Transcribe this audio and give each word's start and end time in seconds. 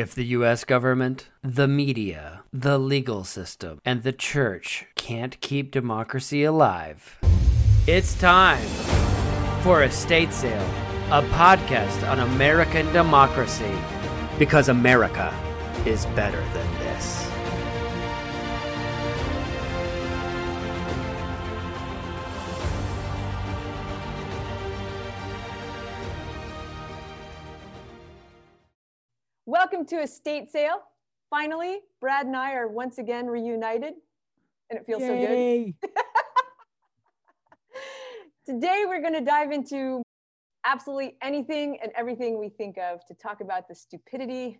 If 0.00 0.14
the 0.14 0.24
US 0.38 0.64
government, 0.64 1.28
the 1.42 1.68
media, 1.68 2.40
the 2.54 2.78
legal 2.78 3.22
system, 3.22 3.82
and 3.84 4.02
the 4.02 4.14
church 4.14 4.86
can't 4.94 5.38
keep 5.42 5.70
democracy 5.70 6.42
alive, 6.42 7.18
it's 7.86 8.18
time 8.18 8.66
for 9.60 9.82
Estate 9.82 10.32
Sale, 10.32 10.70
a 11.10 11.20
podcast 11.34 12.08
on 12.10 12.20
American 12.20 12.90
democracy. 12.94 13.74
Because 14.38 14.70
America 14.70 15.34
is 15.84 16.06
better 16.16 16.42
than 16.54 16.79
Welcome 29.80 29.96
to 29.96 30.04
Estate 30.04 30.50
Sale. 30.50 30.82
Finally, 31.30 31.78
Brad 32.02 32.26
and 32.26 32.36
I 32.36 32.52
are 32.52 32.68
once 32.68 32.98
again 32.98 33.28
reunited, 33.28 33.94
and 34.68 34.78
it 34.78 34.84
feels 34.84 35.00
so 35.00 35.16
good. 35.16 35.72
Today, 38.44 38.84
we're 38.86 39.00
going 39.00 39.14
to 39.14 39.22
dive 39.22 39.52
into 39.52 40.02
absolutely 40.66 41.16
anything 41.22 41.78
and 41.82 41.92
everything 41.96 42.38
we 42.38 42.50
think 42.50 42.76
of 42.76 43.06
to 43.06 43.14
talk 43.14 43.40
about 43.40 43.68
the 43.68 43.74
stupidity 43.74 44.58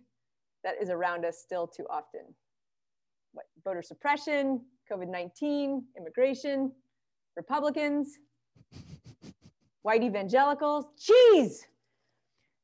that 0.63 0.73
is 0.81 0.89
around 0.89 1.23
us 1.23 1.37
still 1.37 1.67
too 1.67 1.85
often. 1.87 2.21
What, 3.33 3.45
voter 3.63 3.83
suppression, 3.83 4.61
COVID 4.91 5.07
19, 5.07 5.83
immigration, 5.99 6.71
Republicans, 7.37 8.17
white 9.83 10.01
evangelicals. 10.01 10.85
Jeez, 10.99 11.59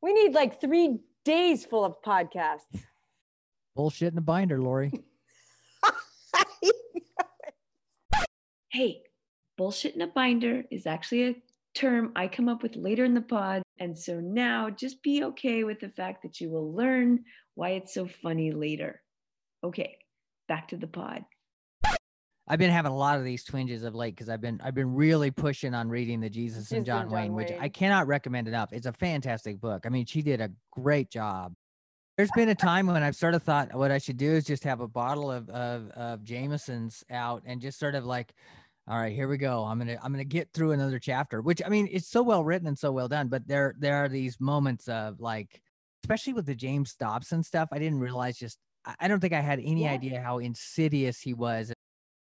we 0.02 0.12
need 0.12 0.34
like 0.34 0.60
three 0.60 0.98
days 1.28 1.66
full 1.66 1.84
of 1.84 2.02
podcasts. 2.02 2.86
Bullshit 3.76 4.14
in 4.14 4.18
a 4.18 4.22
binder, 4.22 4.62
Lori. 4.62 4.94
hey, 8.70 9.02
bullshit 9.58 9.94
in 9.94 10.02
a 10.02 10.08
binder 10.08 10.64
is 10.72 10.88
actually 10.88 11.28
a 11.28 11.36
term 11.76 12.14
I 12.16 12.30
come 12.30 12.48
up 12.48 12.64
with 12.64 12.78
later 12.78 13.04
in 13.04 13.14
the 13.14 13.20
pod. 13.20 13.62
And 13.78 13.96
so 13.96 14.22
now 14.22 14.70
just 14.70 15.04
be 15.04 15.26
okay 15.26 15.66
with 15.66 15.82
the 15.82 15.90
fact 15.90 16.24
that 16.24 16.40
you 16.40 16.50
will 16.50 16.74
learn 16.74 17.26
why 17.56 17.72
it's 17.72 17.94
so 17.94 18.08
funny 18.08 18.52
later. 18.52 19.02
Okay, 19.66 19.98
back 20.48 20.70
to 20.70 20.78
the 20.78 20.88
pod. 20.88 21.26
I've 22.48 22.60
been 22.60 22.72
having 22.72 22.92
a 22.92 22.96
lot 22.96 23.18
of 23.18 23.26
these 23.26 23.44
twinges 23.44 23.84
of 23.84 23.94
late 23.94 24.16
because 24.16 24.30
I've 24.30 24.40
been 24.42 24.62
I've 24.64 24.74
been 24.76 24.94
really 24.94 25.32
pushing 25.32 25.74
on 25.74 25.90
reading 25.90 26.22
the 26.22 26.30
Jesus 26.30 26.72
and 26.72 26.80
Jesus 26.80 26.86
John, 26.88 27.02
and 27.02 27.10
John 27.10 27.16
Wayne, 27.16 27.34
which 27.34 27.52
I 27.60 27.68
cannot 27.68 28.08
recommend 28.08 28.48
enough. 28.48 28.72
It's 28.72 28.86
a 28.86 28.94
fantastic 28.94 29.60
book. 29.60 29.86
I 29.86 29.90
mean, 29.90 30.06
she 30.06 30.22
did 30.22 30.40
a 30.40 30.52
great 30.72 31.10
job. 31.10 31.54
There's 32.16 32.32
been 32.32 32.50
a 32.50 32.56
time 32.56 32.88
when 32.88 33.04
I've 33.04 33.16
sort 33.16 33.36
of 33.36 33.44
thought 33.44 33.76
what 33.76 33.92
I 33.92 33.98
should 34.00 34.18
do 34.18 34.32
is 34.32 34.46
just 34.46 34.64
have 34.64 34.80
a 34.80 34.88
bottle 34.88 35.30
of 35.30 35.50
of, 35.50 35.90
of 35.92 36.24
Jameson's 36.24 37.04
out 37.12 37.44
and 37.46 37.62
just 37.62 37.78
sort 37.80 37.96
of 37.96 38.06
like, 38.06 38.34
all 38.88 38.98
right, 38.98 39.14
here 39.14 39.28
we 39.28 39.38
go. 39.38 39.66
I'm 39.66 39.78
gonna 39.78 39.98
I'm 40.02 40.14
gonna 40.14 40.24
get 40.24 40.54
through 40.54 40.72
another 40.72 41.00
chapter. 41.00 41.42
Which 41.42 41.62
I 41.66 41.70
mean, 41.70 41.90
it's 41.92 42.08
so 42.08 42.24
well 42.24 42.46
written 42.46 42.68
and 42.68 42.80
so 42.80 42.94
well 42.94 43.10
done. 43.10 43.28
But 43.28 43.46
there 43.48 43.76
there 43.78 43.98
are 43.98 44.08
these 44.10 44.40
moments 44.40 44.88
of 44.88 45.20
like, 45.20 45.62
especially 46.06 46.34
with 46.34 46.46
the 46.46 46.56
James 46.56 46.96
Dobson 46.96 47.44
stuff. 47.44 47.68
I 47.74 47.78
didn't 47.80 48.00
realize 48.00 48.38
just 48.38 48.58
I 48.86 48.96
I 49.02 49.08
don't 49.10 49.20
think 49.20 49.34
I 49.34 49.42
had 49.42 49.60
any 49.60 49.84
Yeah. 49.84 49.92
idea 49.92 50.22
how 50.22 50.40
insidious 50.40 51.20
he 51.20 51.34
was 51.34 51.74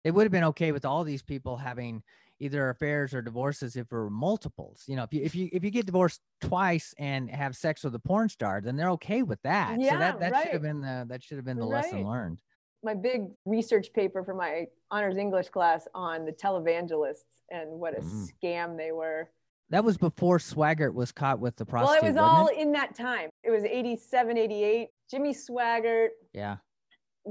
it 0.04 0.12
would 0.12 0.22
have 0.24 0.32
been 0.32 0.44
okay 0.44 0.72
with 0.72 0.84
all 0.84 1.04
these 1.04 1.22
people 1.22 1.56
having 1.56 2.02
either 2.40 2.70
affairs 2.70 3.14
or 3.14 3.20
divorces 3.20 3.74
if 3.76 3.88
there 3.88 3.98
were 4.00 4.10
multiples. 4.10 4.84
You 4.86 4.96
know, 4.96 5.02
if 5.02 5.12
you 5.12 5.22
if 5.22 5.34
you 5.34 5.48
if 5.52 5.64
you 5.64 5.70
get 5.70 5.86
divorced 5.86 6.20
twice 6.40 6.94
and 6.98 7.28
have 7.30 7.56
sex 7.56 7.82
with 7.84 7.94
a 7.94 7.98
porn 7.98 8.28
star, 8.28 8.60
then 8.60 8.76
they're 8.76 8.90
okay 8.90 9.22
with 9.22 9.42
that. 9.42 9.80
Yeah, 9.80 9.90
so 9.92 9.98
that 9.98 10.20
that 10.20 10.42
should 10.42 10.52
have 10.52 10.62
been 10.62 10.80
the 10.80 11.04
that 11.08 11.22
should 11.22 11.36
have 11.36 11.44
been 11.44 11.58
the 11.58 11.66
lesson 11.66 12.06
learned. 12.06 12.40
my 12.84 12.94
big 12.94 13.22
research 13.44 13.92
paper 13.92 14.22
for 14.22 14.34
my 14.34 14.66
honors 14.90 15.16
English 15.16 15.48
class 15.48 15.88
on 15.94 16.24
the 16.24 16.32
televangelists 16.32 17.24
and 17.50 17.68
what 17.70 17.98
a 17.98 18.00
Mm. 18.00 18.28
scam 18.42 18.76
they 18.76 18.92
were. 18.92 19.30
That 19.70 19.84
was 19.84 19.98
before 19.98 20.38
Swaggart 20.38 20.94
was 20.94 21.10
caught 21.12 21.40
with 21.40 21.56
the 21.56 21.66
prostitute. 21.66 22.02
well, 22.02 22.08
it 22.10 22.14
was 22.14 22.16
all 22.16 22.46
it? 22.46 22.56
in 22.58 22.72
that 22.72 22.94
time. 22.94 23.28
It 23.42 23.50
was 23.50 23.64
87, 23.64 24.38
88. 24.38 24.88
Jimmy 25.10 25.34
Swaggart 25.34 26.08
Yeah. 26.32 26.58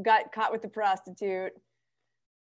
got 0.03 0.31
caught 0.34 0.52
with 0.52 0.62
the 0.62 0.68
prostitute. 0.68 1.53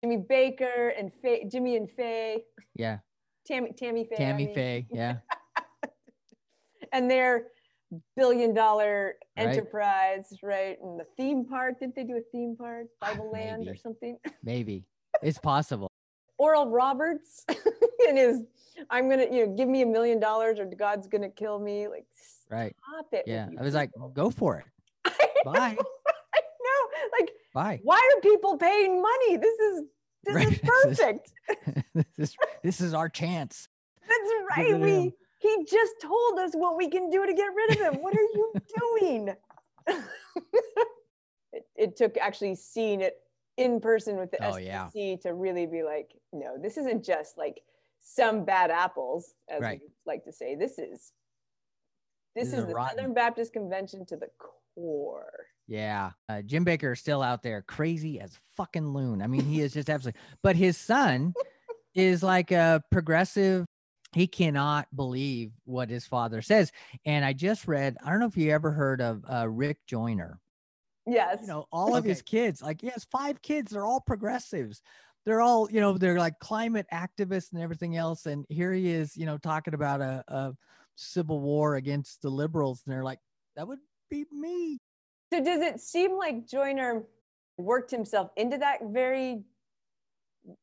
Jimmy 0.02 0.18
Bakker 0.18 0.92
and 0.98 1.12
Faye, 1.22 1.44
Jimmy 1.50 1.76
and 1.76 1.90
Faye, 1.90 2.44
Yeah. 2.74 2.98
Tammy, 3.46 3.72
Tammy 3.76 4.04
Faye. 4.04 4.14
I 4.16 4.18
Tammy 4.18 4.46
mean, 4.46 4.54
Faye. 4.54 4.86
Yeah. 4.90 5.16
And 6.92 7.08
their 7.10 7.48
billion 8.16 8.52
dollar 8.54 9.14
Right. 9.36 9.46
enterprise, 9.48 10.32
right? 10.42 10.76
And 10.82 10.98
the 10.98 11.04
theme 11.16 11.44
park, 11.44 11.78
didn't 11.78 11.94
they 11.94 12.02
do 12.04 12.16
a 12.16 12.20
theme 12.32 12.56
park? 12.56 12.86
Ah, 13.02 13.12
Bible 13.12 13.30
Land 13.30 13.68
or 13.68 13.76
something? 13.76 14.18
Maybe. 14.42 14.86
It's 15.22 15.38
possible. 15.38 15.88
Oral 16.38 16.68
Roberts 16.68 17.44
and 18.08 18.16
his 18.18 18.42
I'm 18.88 19.08
gonna 19.10 19.26
you 19.30 19.46
know 19.46 19.54
give 19.54 19.68
me 19.68 19.82
a 19.82 19.86
million 19.86 20.18
dollars 20.18 20.58
or 20.58 20.64
God's 20.64 21.06
gonna 21.06 21.28
kill 21.28 21.58
me 21.60 21.86
like 21.86 22.06
Right. 22.48 22.74
stop 22.88 23.06
it 23.12 23.24
Yeah. 23.26 23.48
I 23.58 23.62
was 23.62 23.74
like, 23.74 23.90
go 24.14 24.30
for 24.30 24.56
it. 24.58 25.12
Bye. 25.44 25.76
I 26.34 26.40
know 26.40 27.10
like 27.20 27.30
Bye. 27.52 27.80
why 27.82 27.96
are 27.98 28.20
people 28.20 28.56
paying 28.56 29.00
money 29.02 29.36
this 29.36 29.58
is 29.58 29.82
this 30.24 30.34
Right, 30.34 30.52
is 30.52 30.58
perfect 30.62 31.32
this 31.94 32.04
is 32.18 32.36
this 32.62 32.80
is 32.80 32.94
our 32.94 33.08
chance. 33.08 33.68
that's 34.08 34.30
right 34.56 34.78
we 34.80 35.12
he 35.38 35.64
just 35.64 35.92
told 36.02 36.38
us 36.38 36.52
what 36.54 36.76
we 36.76 36.88
can 36.90 37.08
do 37.10 37.24
to 37.26 37.32
get 37.32 37.48
rid 37.54 37.70
of 37.80 37.94
him 37.94 38.02
what 38.02 38.14
are 38.14 38.20
you 38.20 38.52
doing 38.78 39.34
it, 41.52 41.64
it 41.76 41.96
took 41.96 42.16
actually 42.18 42.54
seeing 42.54 43.00
it 43.00 43.14
in 43.56 43.80
person 43.80 44.16
with 44.16 44.30
the 44.30 44.42
Oh, 44.44 44.52
SBC 44.52 44.64
yeah. 44.64 45.16
to 45.22 45.34
really 45.34 45.66
be 45.66 45.82
like 45.82 46.12
no 46.32 46.56
this 46.60 46.76
isn't 46.76 47.04
just 47.04 47.36
like 47.36 47.60
some 48.00 48.44
bad 48.44 48.70
apples 48.70 49.34
as 49.48 49.60
Right. 49.60 49.80
we 49.82 49.88
like 50.06 50.24
to 50.24 50.32
say 50.32 50.54
this 50.54 50.78
is 50.78 51.12
this, 52.36 52.44
This 52.44 52.48
is 52.52 52.60
is 52.60 52.66
the 52.66 52.74
rotten- 52.74 52.96
Southern 52.96 53.14
Baptist 53.14 53.52
Convention 53.52 54.06
to 54.06 54.16
the 54.16 54.28
core. 54.38 55.32
Yeah. 55.70 56.10
Uh, 56.28 56.42
Jim 56.42 56.64
Bakker 56.64 56.94
is 56.94 56.98
still 56.98 57.22
out 57.22 57.44
there 57.44 57.62
crazy 57.62 58.18
as 58.18 58.36
fucking 58.56 58.88
loon. 58.88 59.22
I 59.22 59.28
mean, 59.28 59.44
he 59.44 59.60
is 59.60 59.72
just 59.72 59.88
absolutely, 59.88 60.20
but 60.42 60.56
his 60.56 60.76
son 60.76 61.32
is 61.94 62.24
like 62.24 62.50
a 62.50 62.82
progressive. 62.90 63.64
He 64.12 64.26
cannot 64.26 64.88
believe 64.96 65.52
what 65.66 65.88
his 65.88 66.04
father 66.04 66.42
says. 66.42 66.72
And 67.04 67.24
I 67.24 67.32
just 67.34 67.68
read, 67.68 67.96
I 68.04 68.10
don't 68.10 68.18
know 68.18 68.26
if 68.26 68.36
you 68.36 68.50
ever 68.50 68.72
heard 68.72 69.00
of 69.00 69.24
uh, 69.32 69.48
Rick 69.48 69.78
Joyner. 69.86 70.40
Yes. 71.06 71.38
You 71.42 71.46
know, 71.46 71.66
all 71.70 71.94
of 71.94 72.04
his 72.04 72.20
kids, 72.20 72.60
like 72.60 72.80
he 72.80 72.88
has 72.88 73.04
five 73.04 73.40
kids, 73.40 73.70
they're 73.70 73.86
all 73.86 74.00
progressives. 74.00 74.82
They're 75.24 75.40
all, 75.40 75.70
you 75.70 75.80
know, 75.80 75.96
they're 75.96 76.18
like 76.18 76.40
climate 76.40 76.86
activists 76.92 77.52
and 77.52 77.62
everything 77.62 77.96
else. 77.96 78.26
And 78.26 78.44
here 78.48 78.72
he 78.72 78.90
is, 78.90 79.16
you 79.16 79.24
know, 79.24 79.38
talking 79.38 79.74
about 79.74 80.00
a, 80.00 80.24
a 80.26 80.52
civil 80.96 81.40
war 81.40 81.76
against 81.76 82.22
the 82.22 82.30
liberals. 82.30 82.82
And 82.84 82.92
they're 82.92 83.04
like, 83.04 83.20
that 83.54 83.68
would 83.68 83.78
be 84.10 84.26
me. 84.32 84.80
So 85.32 85.42
does 85.42 85.60
it 85.60 85.80
seem 85.80 86.16
like 86.16 86.46
Joyner 86.46 87.04
worked 87.58 87.90
himself 87.90 88.30
into 88.36 88.58
that 88.58 88.78
very 88.84 89.42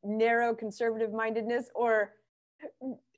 narrow 0.03 0.53
conservative 0.53 1.13
mindedness, 1.13 1.69
or 1.75 2.13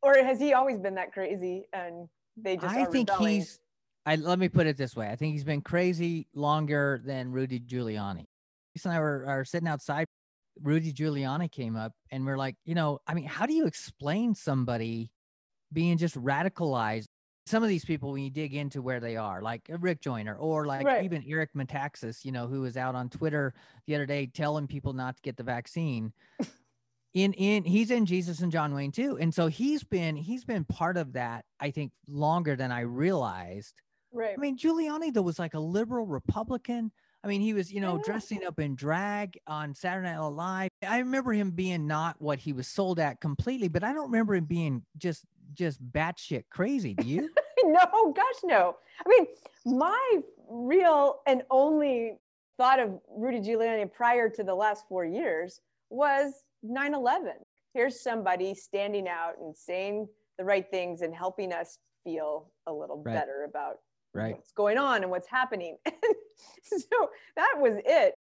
or 0.02 0.24
has 0.24 0.40
he 0.40 0.54
always 0.54 0.78
been 0.78 0.96
that 0.96 1.12
crazy 1.12 1.66
and 1.74 2.08
they 2.38 2.56
just 2.56 2.68
I 2.68 2.86
think 2.86 3.10
rebelling? 3.10 3.36
he's. 3.36 3.60
I 4.06 4.16
let 4.16 4.40
me 4.40 4.50
put 4.50 4.66
it 4.66 4.78
this 4.78 4.96
way. 4.96 5.10
I 5.10 5.16
think 5.16 5.34
he's 5.34 5.44
been 5.44 5.62
crazy 5.62 6.28
longer 6.34 7.02
than 7.06 7.32
Rudy 7.32 7.60
Giuliani. 7.60 8.26
Lisa 8.76 8.90
and 8.90 8.98
I 8.98 9.00
were 9.00 9.26
are 9.28 9.46
sitting 9.46 9.68
outside. 9.68 10.06
Rudy 10.62 10.92
Giuliani 10.92 11.52
came 11.52 11.76
up, 11.76 11.94
and 12.12 12.26
we're 12.26 12.38
like, 12.38 12.56
you 12.66 12.76
know, 12.76 13.00
I 13.08 13.14
mean, 13.14 13.26
how 13.26 13.46
do 13.46 13.54
you 13.54 13.66
explain 13.66 14.36
somebody 14.36 15.12
being 15.72 15.98
just 15.98 16.16
radicalized? 16.16 17.08
Some 17.50 17.64
of 17.64 17.70
these 17.70 17.84
people, 17.84 18.12
when 18.12 18.24
you 18.24 18.30
dig 18.30 18.54
into 18.54 18.80
where 18.80 19.00
they 19.00 19.18
are, 19.18 19.42
like 19.42 19.68
uh, 19.74 19.80
Rick 19.80 20.02
Joyner, 20.02 20.36
or 20.36 20.68
like 20.68 20.86
Right. 20.86 21.04
even 21.04 21.24
Eric 21.28 21.50
Metaxas, 21.56 22.24
you 22.24 22.32
know, 22.32 22.46
who 22.46 22.62
was 22.62 22.78
out 22.78 22.94
on 22.94 23.10
Twitter 23.10 23.56
the 23.88 23.96
other 23.96 24.06
day 24.06 24.28
telling 24.28 24.68
people 24.68 24.94
not 24.94 25.16
to 25.16 25.22
get 25.24 25.36
the 25.36 25.42
vaccine. 25.44 26.14
in 27.16 27.34
in 27.34 27.64
he's 27.64 27.90
in 27.90 28.06
Jesus 28.06 28.42
and 28.42 28.52
John 28.52 28.76
Wayne 28.76 28.92
too. 28.92 29.18
And 29.20 29.34
so 29.34 29.48
he's 29.48 29.84
been 29.84 30.16
he's 30.16 30.46
been 30.46 30.64
part 30.64 30.96
of 30.96 31.14
that, 31.14 31.44
I 31.60 31.72
think, 31.72 31.92
longer 32.08 32.56
than 32.56 32.72
I 32.72 32.82
realized. 32.82 33.82
right. 34.14 34.36
I 34.38 34.40
mean, 34.40 34.56
Giuliani 34.56 35.12
though 35.12 35.24
was 35.24 35.40
like 35.40 35.56
a 35.56 35.60
liberal 35.60 36.06
Republican. 36.06 36.92
I 37.24 37.28
mean, 37.28 37.42
he 37.42 37.54
was, 37.54 37.74
you 37.74 37.82
know, 37.82 37.98
dressing 38.06 38.46
up 38.46 38.60
in 38.60 38.76
drag 38.76 39.38
on 39.48 39.74
Saturday 39.74 40.08
Night 40.08 40.20
Live. 40.20 40.70
I 40.88 41.00
remember 41.00 41.34
him 41.34 41.52
being 41.52 41.86
not 41.88 42.16
what 42.20 42.40
he 42.40 42.54
was 42.54 42.68
sold 42.68 43.00
at 43.00 43.20
completely, 43.20 43.68
but 43.68 43.84
I 43.84 43.92
don't 43.92 44.12
remember 44.12 44.36
him 44.36 44.46
being 44.46 44.84
just 44.98 45.26
just 45.54 45.84
batshit 45.92 46.44
crazy. 46.52 46.94
Do 46.94 47.08
you? 47.08 47.30
no, 47.66 48.14
gosh, 48.16 48.42
no. 48.44 48.78
I 49.06 49.10
mean, 49.10 49.28
my 49.66 50.20
real 50.50 51.20
and 51.28 51.44
only 51.50 52.18
thought 52.58 52.80
of 52.80 53.00
Rudy 53.10 53.40
Giuliani 53.40 53.92
prior 53.92 54.30
to 54.30 54.44
the 54.44 54.54
last 54.54 54.86
four 54.88 55.06
years 55.06 55.62
was 55.90 56.44
9 56.64 56.94
11. 56.94 57.34
Here's 57.74 58.00
somebody 58.00 58.54
standing 58.54 59.08
out 59.08 59.34
and 59.40 59.56
saying 59.56 60.08
the 60.38 60.44
right 60.44 60.70
things 60.70 61.02
and 61.02 61.14
helping 61.14 61.54
us 61.54 61.78
feel 62.04 62.52
a 62.68 62.74
little 62.74 62.98
Right. 62.98 63.14
better 63.14 63.44
about 63.44 63.80
Right. 64.14 64.36
what's 64.36 64.52
going 64.52 64.78
on 64.78 65.04
and 65.04 65.12
what's 65.12 65.28
happening. 65.28 65.78
so 66.64 67.10
that 67.36 67.56
was 67.58 67.76
it. 67.86 68.16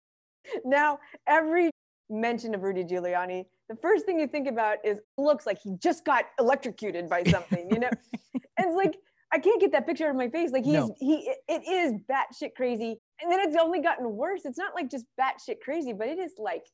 Now, 0.63 0.99
every 1.27 1.71
mention 2.09 2.53
of 2.55 2.63
Rudy 2.63 2.83
Giuliani, 2.83 3.45
the 3.69 3.75
first 3.75 4.05
thing 4.05 4.19
you 4.19 4.27
think 4.27 4.47
about 4.47 4.77
is 4.83 4.99
looks 5.17 5.45
like 5.45 5.59
he 5.59 5.75
just 5.77 6.05
got 6.05 6.25
electrocuted 6.39 7.09
by 7.09 7.23
something, 7.23 7.69
you 7.71 7.79
know? 7.79 7.89
and 8.33 8.67
it's 8.67 8.75
like, 8.75 8.97
I 9.31 9.39
can't 9.39 9.59
get 9.59 9.71
that 9.73 9.85
picture 9.85 10.05
out 10.05 10.11
of 10.11 10.15
my 10.15 10.29
face. 10.29 10.51
Like 10.51 10.63
he's 10.63 10.73
No. 10.73 10.95
he 10.99 11.33
it 11.47 11.67
is 11.67 11.93
batshit 12.09 12.55
crazy. 12.55 12.97
And 13.21 13.31
then 13.31 13.39
it's 13.41 13.55
only 13.59 13.81
gotten 13.81 14.15
worse. 14.15 14.45
It's 14.45 14.57
not 14.57 14.73
like 14.75 14.89
just 14.89 15.05
batshit 15.19 15.59
crazy, 15.61 15.93
but 15.93 16.07
it 16.07 16.19
is 16.19 16.33
like 16.37 16.65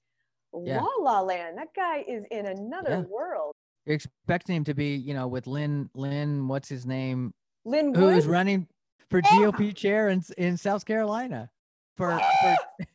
Yeah. 0.53 0.81
la 0.81 0.87
la 0.99 1.21
land. 1.21 1.57
That 1.57 1.73
guy 1.75 2.03
is 2.07 2.25
in 2.31 2.45
another 2.45 2.89
Yeah. 2.89 3.01
world. 3.01 3.53
You're 3.85 3.95
expecting 3.95 4.57
him 4.57 4.63
to 4.65 4.73
be, 4.75 4.95
you 4.95 5.13
know, 5.13 5.27
with 5.27 5.47
Lin, 5.47 5.89
Lin, 5.95 6.47
what's 6.47 6.69
his 6.69 6.85
name, 6.85 7.33
Lin 7.65 7.95
who 7.95 8.09
is 8.09 8.27
Wood, 8.27 8.31
running 8.33 8.67
for 9.09 9.19
Yeah. 9.23 9.29
GOP 9.51 9.75
chair 9.75 10.09
in, 10.09 10.21
in 10.37 10.55
South 10.57 10.85
Carolina. 10.85 11.49
For, 11.97 12.19
for 12.41 12.55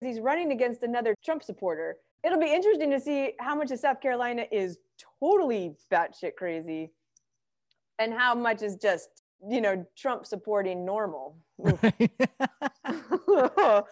he's 0.00 0.20
running 0.20 0.50
against 0.52 0.82
another 0.82 1.14
Trump 1.24 1.42
supporter. 1.42 1.96
It'll 2.24 2.40
be 2.40 2.52
interesting 2.52 2.90
to 2.90 3.00
see 3.00 3.34
how 3.38 3.54
much 3.54 3.70
of 3.70 3.78
South 3.78 4.00
Carolina 4.00 4.46
is 4.50 4.78
totally 5.20 5.76
batshit 5.90 6.34
crazy 6.36 6.90
and 7.98 8.12
how 8.12 8.34
much 8.34 8.62
is 8.62 8.76
just, 8.76 9.08
you 9.48 9.60
know, 9.60 9.84
Trump 9.96 10.26
supporting 10.26 10.84
normal. 10.84 11.36
of 12.84 13.84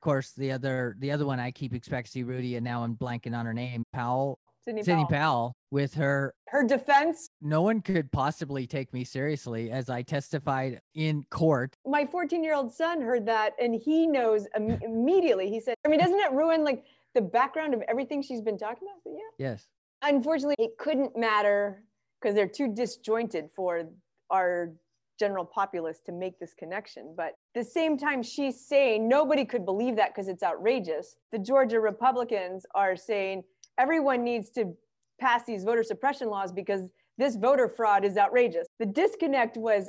course, 0.00 0.32
the 0.32 0.52
other 0.52 0.96
the 0.98 1.10
other 1.10 1.26
one 1.26 1.40
I 1.40 1.50
keep 1.50 1.74
expecting 1.74 2.04
to 2.06 2.10
see 2.10 2.22
Rudy, 2.22 2.56
and 2.56 2.64
now 2.64 2.82
I'm 2.84 2.94
blanking 2.96 3.36
on 3.36 3.46
her 3.46 3.54
name, 3.54 3.84
Powell, 3.92 4.38
Sidney 4.64 4.82
Sidney 4.82 5.04
Powell. 5.04 5.18
Powell, 5.18 5.56
with 5.70 5.94
her. 5.94 6.34
Her 6.48 6.64
defense, 6.64 7.28
No 7.40 7.62
one 7.62 7.80
could 7.80 8.10
possibly 8.12 8.66
take 8.66 8.92
me 8.92 9.04
seriously 9.04 9.70
as 9.70 9.90
I 9.90 10.02
testified 10.02 10.80
in 10.94 11.24
court. 11.30 11.74
my 11.86 12.06
14 12.06 12.42
year 12.44 12.54
old 12.54 12.72
son 12.72 13.00
heard 13.00 13.26
that 13.26 13.54
and 13.60 13.74
he 13.74 14.06
knows 14.06 14.46
Im- 14.56 14.78
immediately. 14.82 15.50
He 15.50 15.60
said, 15.60 15.74
I 15.84 15.88
mean, 15.88 15.98
doesn't 16.00 16.18
it 16.18 16.32
ruin 16.32 16.62
like 16.64 16.84
the 17.14 17.20
background 17.22 17.74
of 17.74 17.82
everything 17.88 18.22
she's 18.22 18.40
been 18.42 18.58
talking 18.58 18.86
about? 18.88 19.00
But 19.04 19.12
yeah. 19.14 19.50
Yes. 19.50 19.66
unfortunately 20.02 20.56
it 20.58 20.78
couldn't 20.78 21.16
matter 21.16 21.82
because 22.26 22.34
they're 22.34 22.48
too 22.48 22.66
disjointed 22.74 23.48
for 23.54 23.84
our 24.32 24.72
general 25.16 25.44
populace 25.44 26.00
to 26.04 26.10
make 26.10 26.38
this 26.40 26.52
connection 26.58 27.14
but 27.16 27.34
the 27.54 27.62
same 27.62 27.96
time 27.96 28.20
she's 28.20 28.66
saying 28.66 29.08
nobody 29.08 29.44
could 29.44 29.64
believe 29.64 29.94
that 29.94 30.08
because 30.12 30.26
it's 30.26 30.42
outrageous 30.42 31.14
the 31.30 31.38
georgia 31.38 31.78
republicans 31.78 32.66
are 32.74 32.96
saying 32.96 33.44
everyone 33.78 34.24
needs 34.24 34.50
to 34.50 34.74
pass 35.20 35.44
these 35.46 35.62
voter 35.62 35.84
suppression 35.84 36.28
laws 36.28 36.50
because 36.50 36.88
this 37.16 37.36
voter 37.36 37.68
fraud 37.68 38.04
is 38.04 38.16
outrageous 38.16 38.66
the 38.80 38.86
disconnect 38.86 39.56
was 39.56 39.88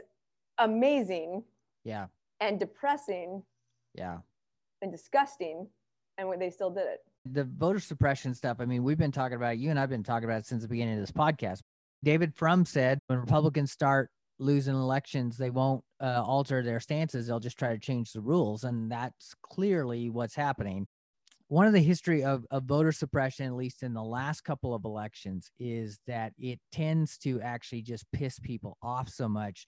amazing 0.59 1.43
Yeah. 1.83 2.05
and 2.39 2.59
depressing 2.59 3.41
Yeah. 3.95 4.19
and 4.83 4.91
disgusting 4.91 5.67
and 6.19 6.39
they 6.39 6.51
still 6.51 6.69
did 6.69 6.85
it 6.85 6.99
the 7.33 7.43
voter 7.43 7.79
suppression 7.79 8.33
stuff, 8.33 8.57
I 8.59 8.65
mean, 8.65 8.83
we've 8.83 8.97
been 8.97 9.11
talking 9.11 9.35
about 9.35 9.55
it. 9.55 9.59
You 9.59 9.69
and 9.69 9.79
I've 9.79 9.89
been 9.89 10.03
talking 10.03 10.25
about 10.29 10.39
it 10.39 10.45
since 10.45 10.61
the 10.61 10.67
beginning 10.69 10.95
of 10.95 11.01
this 11.01 11.11
podcast. 11.11 11.61
David 12.03 12.35
Frum 12.35 12.65
said 12.65 12.99
when 13.07 13.19
Republicans 13.19 13.71
start 13.71 14.09
losing 14.39 14.75
elections, 14.75 15.37
they 15.37 15.49
won't 15.49 15.83
uh, 15.99 16.21
alter 16.23 16.61
their 16.61 16.79
stances. 16.79 17.27
They'll 17.27 17.39
just 17.39 17.57
try 17.57 17.73
to 17.73 17.79
change 17.79 18.11
the 18.11 18.21
rules. 18.21 18.63
And 18.63 18.91
that's 18.91 19.33
clearly 19.41 20.09
what's 20.09 20.35
happening. 20.35 20.87
One 21.49 21.65
of 21.65 21.73
the 21.73 21.79
history 21.81 22.23
of, 22.23 22.45
of 22.51 22.65
voter 22.65 22.91
suppression, 22.91 23.45
at 23.47 23.53
least 23.55 23.81
in 23.81 23.93
the 23.93 24.03
last 24.03 24.41
couple 24.41 24.75
of 24.75 24.83
elections, 24.85 25.49
is 25.59 25.99
that 26.05 26.33
it 26.37 26.59
tends 26.71 27.17
to 27.19 27.41
actually 27.41 27.81
just 27.81 28.05
piss 28.11 28.37
people 28.37 28.77
off 28.81 29.09
so 29.09 29.29
much 29.29 29.65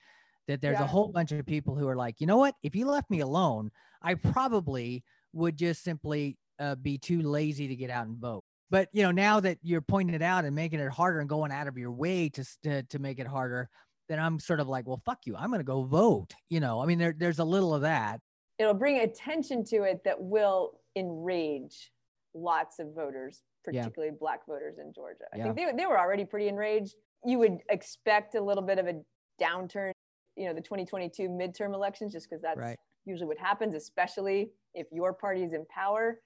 that 0.48 0.62
there's 0.62 0.80
Yeah. 0.80 0.84
a 0.84 0.88
whole 0.88 1.08
bunch 1.08 1.32
of 1.32 1.46
people 1.46 1.76
who 1.76 1.88
are 1.88 1.96
like, 1.96 2.20
you 2.20 2.28
know 2.28 2.38
what? 2.38 2.56
If 2.64 2.76
you 2.76 2.86
left 2.86 3.10
me 3.10 3.22
alone, 3.22 3.72
I 4.02 4.16
probably 4.16 5.04
would 5.32 5.58
just 5.58 5.84
simply 5.84 6.38
uh, 6.60 6.76
be 6.76 6.98
too 6.98 7.22
lazy 7.22 7.68
to 7.70 7.76
get 7.76 7.90
out 7.90 8.08
and 8.08 8.18
vote. 8.18 8.44
But 8.70 8.90
you 8.94 9.04
know, 9.04 9.12
now 9.12 9.40
that 9.40 9.58
you're 9.62 9.82
pointing 9.82 10.16
it 10.16 10.22
out 10.22 10.46
and 10.46 10.56
making 10.56 10.80
it 10.80 10.92
harder 10.92 11.20
and 11.20 11.30
going 11.30 11.52
out 11.52 11.68
of 11.68 11.78
your 11.78 11.92
way 11.92 12.30
to 12.30 12.46
to, 12.64 12.84
to 12.84 13.00
make 13.00 13.20
it 13.20 13.28
harder, 13.28 13.70
then 14.08 14.20
I'm 14.20 14.40
sort 14.40 14.60
of 14.60 14.68
like, 14.68 14.88
well, 14.88 15.02
fuck 15.06 15.20
you. 15.26 15.36
I'm 15.36 15.50
going 15.50 15.60
to 15.60 15.64
go 15.66 15.84
vote. 15.84 16.34
You 16.50 16.60
know, 16.60 16.82
I 16.82 16.86
mean, 16.86 17.00
there, 17.00 17.14
there's 17.18 17.40
a 17.40 17.44
little 17.46 17.74
of 17.74 17.82
that. 17.82 18.20
it'll 18.58 18.74
bring 18.74 19.00
attention 19.00 19.64
to 19.66 19.84
it 19.84 20.04
that 20.04 20.20
will 20.22 20.80
enrage 20.96 21.92
lots 22.34 22.80
of 22.80 22.94
voters, 22.94 23.42
Yeah. 23.72 23.82
particularly 23.84 24.16
black 24.20 24.46
voters 24.46 24.78
in 24.80 24.94
Georgia. 24.94 25.24
I 25.34 25.38
Yeah. 25.38 25.44
think 25.46 25.56
they, 25.56 25.72
they 25.78 25.86
were 25.86 26.00
already 26.00 26.26
pretty 26.26 26.48
enraged. 26.48 26.96
You 27.26 27.40
would 27.40 27.60
expect 27.70 28.36
a 28.36 28.42
little 28.42 28.64
bit 28.64 28.78
of 28.80 28.88
a 28.88 29.02
downturn, 29.42 29.92
you 30.36 30.46
know, 30.46 30.54
the 30.54 30.62
2022 30.62 31.30
midterm 31.30 31.74
elections, 31.74 32.12
just 32.14 32.30
because 32.30 32.42
that's 32.42 32.58
Right. 32.60 32.78
usually 33.06 33.28
what 33.28 33.38
happens, 33.38 33.76
especially 33.76 34.52
if 34.74 34.88
your 34.92 35.14
party 35.14 35.44
is 35.44 35.54
in 35.54 35.66
power. 35.68 36.22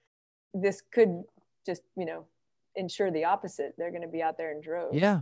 This 0.53 0.81
could 0.91 1.23
just, 1.65 1.83
you 1.95 2.05
know, 2.05 2.25
ensure 2.75 3.11
the 3.11 3.25
opposite. 3.25 3.73
They're 3.77 3.91
going 3.91 4.01
to 4.01 4.07
be 4.07 4.21
out 4.21 4.37
there 4.37 4.51
in 4.51 4.61
droves. 4.61 4.95
Yeah. 4.95 5.21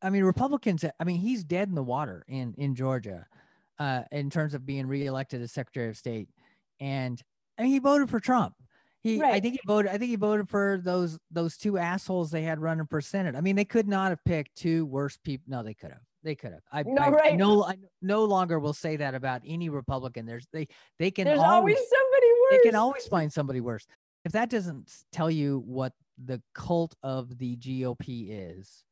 I 0.00 0.10
mean, 0.10 0.24
Republicans, 0.24 0.84
I 0.98 1.04
mean, 1.04 1.18
he's 1.18 1.44
dead 1.44 1.68
in 1.68 1.74
the 1.74 1.82
water 1.82 2.24
in, 2.28 2.54
in 2.56 2.74
Georgia 2.74 3.26
uh, 3.78 4.02
in 4.12 4.30
terms 4.30 4.54
of 4.54 4.64
being 4.64 4.86
reelected 4.86 5.42
as 5.42 5.52
Secretary 5.52 5.88
of 5.88 5.96
State. 5.96 6.28
And 6.80 7.20
I 7.58 7.62
mean, 7.62 7.72
he 7.72 7.78
voted 7.78 8.08
for 8.08 8.20
Trump. 8.20 8.54
He, 9.02 9.22
I 9.22 9.40
think 9.40 9.54
he 9.54 9.60
voted. 9.66 9.90
I 9.92 9.98
think 9.98 10.10
he 10.10 10.16
voted 10.16 10.48
for 10.48 10.80
those 10.82 11.18
those 11.30 11.56
two 11.56 11.78
assholes 11.78 12.30
they 12.30 12.42
had 12.42 12.60
running 12.60 12.86
for 12.86 13.00
Senate. 13.00 13.36
I 13.36 13.40
mean, 13.40 13.54
they 13.54 13.64
could 13.64 13.86
not 13.86 14.10
have 14.10 14.22
picked 14.24 14.56
two 14.56 14.86
worse 14.86 15.16
people. 15.16 15.44
No, 15.48 15.62
they 15.62 15.74
could 15.74 15.90
have. 15.90 16.00
They 16.24 16.34
could 16.34 16.52
have. 16.52 16.62
I, 16.72 16.82
No, 16.82 17.02
I, 17.02 17.28
I 17.28 17.36
no, 17.36 17.64
I 17.64 17.76
no 18.02 18.24
longer 18.24 18.58
will 18.58 18.72
say 18.74 18.96
that 18.96 19.14
about 19.14 19.42
any 19.46 19.68
Republican. 19.68 20.26
There's 20.26 20.48
they 20.52 20.66
they 20.98 21.12
can 21.12 21.26
There's 21.26 21.38
always, 21.38 21.76
always 21.76 21.76
somebody 21.76 22.26
worse. 22.42 22.50
they 22.50 22.68
can 22.68 22.74
always 22.74 23.06
find 23.06 23.32
somebody 23.32 23.60
worse. 23.60 23.86
If 24.24 24.32
that 24.32 24.50
doesn't 24.50 24.92
tell 25.12 25.30
you 25.30 25.62
what 25.64 25.92
the 26.22 26.42
cult 26.54 26.94
of 27.02 27.38
the 27.38 27.56
GOP 27.56 28.28
is, 28.30 28.84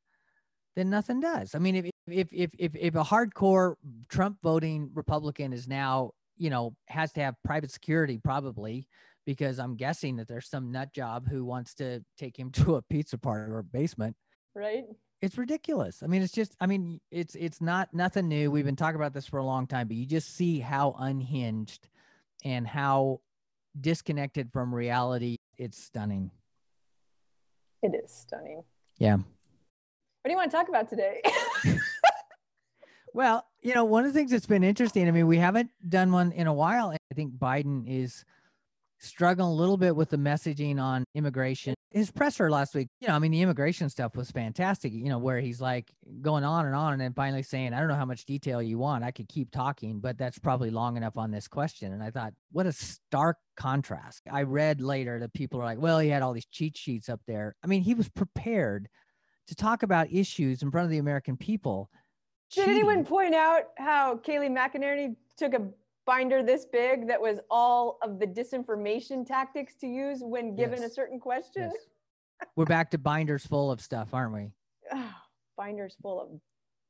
then 0.77 0.91
nothing 0.91 1.21
does. 1.21 1.55
I 1.55 1.59
mean, 1.59 1.77
if 1.77 1.91
if 2.07 2.29
if 2.33 2.51
if 2.59 2.77
if 2.77 2.95
a 2.95 3.03
hardcore 3.03 3.75
Trump 4.09 4.39
voting 4.43 4.91
Republican 4.95 5.53
is 5.53 5.67
now, 5.67 6.13
you 6.37 6.51
know, 6.51 6.75
has 6.89 7.13
to 7.13 7.21
have 7.21 7.35
private 7.45 7.71
security 7.71 8.19
probably 8.23 8.87
because 9.25 9.59
I'm 9.59 9.75
guessing 9.75 10.17
that 10.17 10.29
there's 10.29 10.49
some 10.49 10.71
nut 10.71 10.93
job 10.93 11.29
who 11.29 11.45
wants 11.45 11.75
to 11.77 12.05
take 12.17 12.39
him 12.39 12.51
to 12.53 12.77
a 12.77 12.83
pizza 12.83 13.19
party 13.19 13.51
or 13.51 13.63
basement. 13.63 14.17
right? 14.55 14.85
It's 15.23 15.39
ridiculous. 15.39 16.03
I 16.03 16.07
mean, 16.07 16.23
it's 16.23 16.33
just 16.33 16.55
I 16.61 16.67
mean, 16.67 17.01
it's 17.11 17.35
it's 17.35 17.61
not 17.61 17.93
nothing 17.93 18.29
new. 18.29 18.51
We've 18.51 18.67
been 18.67 18.77
talking 18.77 18.97
about 18.97 19.15
this 19.15 19.27
for 19.27 19.39
a 19.39 19.45
long 19.45 19.67
time, 19.67 19.89
but 19.89 19.97
you 19.97 20.07
just 20.07 20.37
see 20.37 20.61
how 20.61 20.95
unhinged 20.99 21.89
and 22.45 22.67
how 22.67 23.21
disconnected 23.81 24.53
from 24.53 24.75
reality. 24.75 25.37
It's 25.57 25.83
stunning. 25.83 26.31
It 27.83 27.95
is 27.95 28.11
stunning. 28.11 28.63
Yeah. 28.99 29.17
What 29.17 29.25
do 30.25 30.31
you 30.31 30.37
want 30.37 30.51
to 30.51 30.57
talk 30.57 30.69
about 30.69 30.89
today? 30.89 31.23
Well, 33.17 33.47
you 33.63 33.75
know, 33.75 33.87
one 33.87 34.05
of 34.05 34.13
the 34.13 34.19
things 34.19 34.31
that's 34.31 34.45
been 34.45 34.63
interesting, 34.63 35.09
I 35.09 35.11
mean, 35.11 35.27
we 35.27 35.39
haven't 35.39 35.71
done 35.89 36.13
one 36.13 36.33
in 36.33 36.47
a 36.47 36.53
while. 36.53 36.91
I 36.91 37.15
think 37.15 37.33
Biden 37.33 37.85
is 37.89 38.27
struggling 39.09 39.49
a 39.49 39.53
little 39.53 39.77
bit 39.77 39.95
with 39.95 40.11
the 40.11 40.17
messaging 40.17 40.81
on 40.81 41.05
immigration. 41.15 41.75
His 41.91 42.11
presser 42.11 42.51
last 42.51 42.75
week, 42.75 42.89
you 43.01 43.09
know, 43.09 43.15
I 43.15 43.19
mean, 43.19 43.33
the 43.33 43.41
immigration 43.41 43.89
stuff 43.89 44.17
was 44.17 44.31
fantastic, 44.31 44.93
you 44.93 45.09
know, 45.09 45.19
where 45.19 45.41
he's 45.41 45.61
like 45.61 45.91
going 46.21 46.45
on 46.45 46.67
and 46.67 46.75
on 46.75 46.93
and 46.93 47.01
then 47.01 47.15
finally 47.15 47.43
saying, 47.43 47.73
I 47.73 47.79
don't 47.79 47.89
know 47.89 47.95
how 47.95 48.05
much 48.05 48.27
detail 48.27 48.61
you 48.61 48.79
want. 48.79 49.05
I 49.05 49.11
could 49.11 49.29
keep 49.29 49.51
talking, 49.51 50.01
but 50.01 50.19
that's 50.19 50.39
probably 50.39 50.71
long 50.71 50.97
enough 50.97 51.17
on 51.17 51.31
this 51.31 51.49
question. 51.49 51.93
And 51.93 52.03
I 52.03 52.11
thought, 52.11 52.35
what 52.53 52.67
a 52.67 52.73
stark 52.73 53.39
contrast. 53.57 54.23
I 54.31 54.43
read 54.43 54.81
later 54.81 55.19
that 55.21 55.33
people 55.33 55.61
are 55.61 55.65
like, 55.65 55.79
well, 55.79 55.99
he 55.99 56.09
had 56.09 56.23
all 56.23 56.33
these 56.33 56.47
cheat 56.47 56.77
sheets 56.77 57.09
up 57.09 57.21
there. 57.27 57.55
I 57.65 57.67
mean, 57.67 57.83
he 57.83 57.95
was 57.95 58.09
prepared 58.09 58.89
to 59.49 59.55
talk 59.55 59.83
about 59.83 60.13
issues 60.13 60.63
in 60.63 60.71
front 60.71 60.85
of 60.85 60.91
the 60.91 60.99
American 60.99 61.37
people. 61.37 61.89
Did 62.55 62.69
anyone 62.69 63.05
point 63.05 63.35
out 63.35 63.65
how 63.77 64.17
Kayleigh 64.17 64.51
McEnany 64.51 65.17
took 65.37 65.55
a 65.55 65.63
binder 66.07 66.43
this 66.43 66.65
big 66.65 67.09
that 67.09 67.21
was 67.21 67.41
all 67.51 67.99
of 68.03 68.19
the 68.19 68.27
disinformation 68.27 69.27
tactics 69.27 69.75
to 69.77 69.87
use 69.87 70.21
when 70.23 70.55
given 70.55 70.83
a 70.85 70.89
certain 70.91 71.19
question? 71.19 71.71
Yes. 71.73 72.49
We're 72.55 72.65
back 72.67 72.91
to 72.93 72.99
binders 72.99 73.47
full 73.47 73.71
of 73.71 73.81
stuff, 73.81 74.15
aren't 74.15 74.33
we? 74.35 74.51
Binders 75.57 75.97
full 76.03 76.21
of 76.21 76.29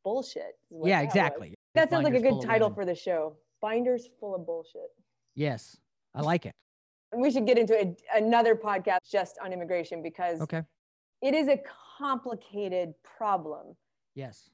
bullshit. 0.04 0.58
Yeah, 0.70 0.96
that 1.00 1.04
was. 1.06 1.14
exactly. 1.14 1.54
That 1.74 1.90
sounds 1.90 2.04
like 2.04 2.14
a 2.14 2.20
good 2.20 2.40
title 2.42 2.70
for 2.70 2.84
the 2.84 2.94
show. 2.94 3.36
Binders 3.62 4.08
full 4.20 4.34
of 4.34 4.44
bullshit. 4.46 4.90
Yes, 5.34 5.76
I 6.14 6.22
like 6.22 6.46
it. 6.46 6.52
And 7.12 7.22
we 7.22 7.30
should 7.30 7.46
get 7.46 7.58
into 7.58 7.74
a, 7.80 7.96
another 8.16 8.54
podcast 8.54 8.98
just 9.10 9.38
on 9.42 9.52
immigration 9.52 10.02
because 10.02 10.40
Okay. 10.40 10.62
it 11.22 11.34
is 11.34 11.48
a 11.48 11.58
complicated 11.98 12.92
problem. 13.04 13.76
Yes. 14.14 14.50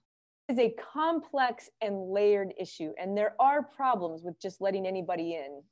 Is 0.48 0.58
a 0.58 0.74
complex 0.92 1.70
and 1.80 2.10
layered 2.10 2.52
issue 2.58 2.92
and 2.98 3.16
there 3.16 3.34
are 3.40 3.62
problems 3.62 4.22
with 4.22 4.38
just 4.40 4.60
letting 4.60 4.86
anybody 4.86 5.34
in 5.34 5.62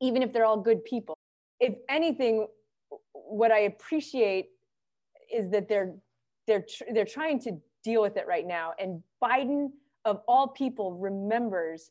even 0.00 0.22
if 0.22 0.32
they're 0.32 0.44
all 0.44 0.60
good 0.60 0.84
people 0.84 1.16
if 1.60 1.74
anything 1.88 2.46
what 3.12 3.50
i 3.50 3.60
appreciate 3.60 4.46
is 5.32 5.50
that 5.50 5.68
they're 5.68 5.94
they're 6.46 6.62
tr- 6.62 6.84
they're 6.92 7.04
trying 7.04 7.38
to 7.38 7.52
deal 7.84 8.02
with 8.02 8.16
it 8.16 8.26
right 8.26 8.46
now 8.46 8.72
and 8.78 9.02
biden 9.22 9.68
of 10.04 10.20
all 10.26 10.48
people 10.48 10.94
remembers 10.94 11.90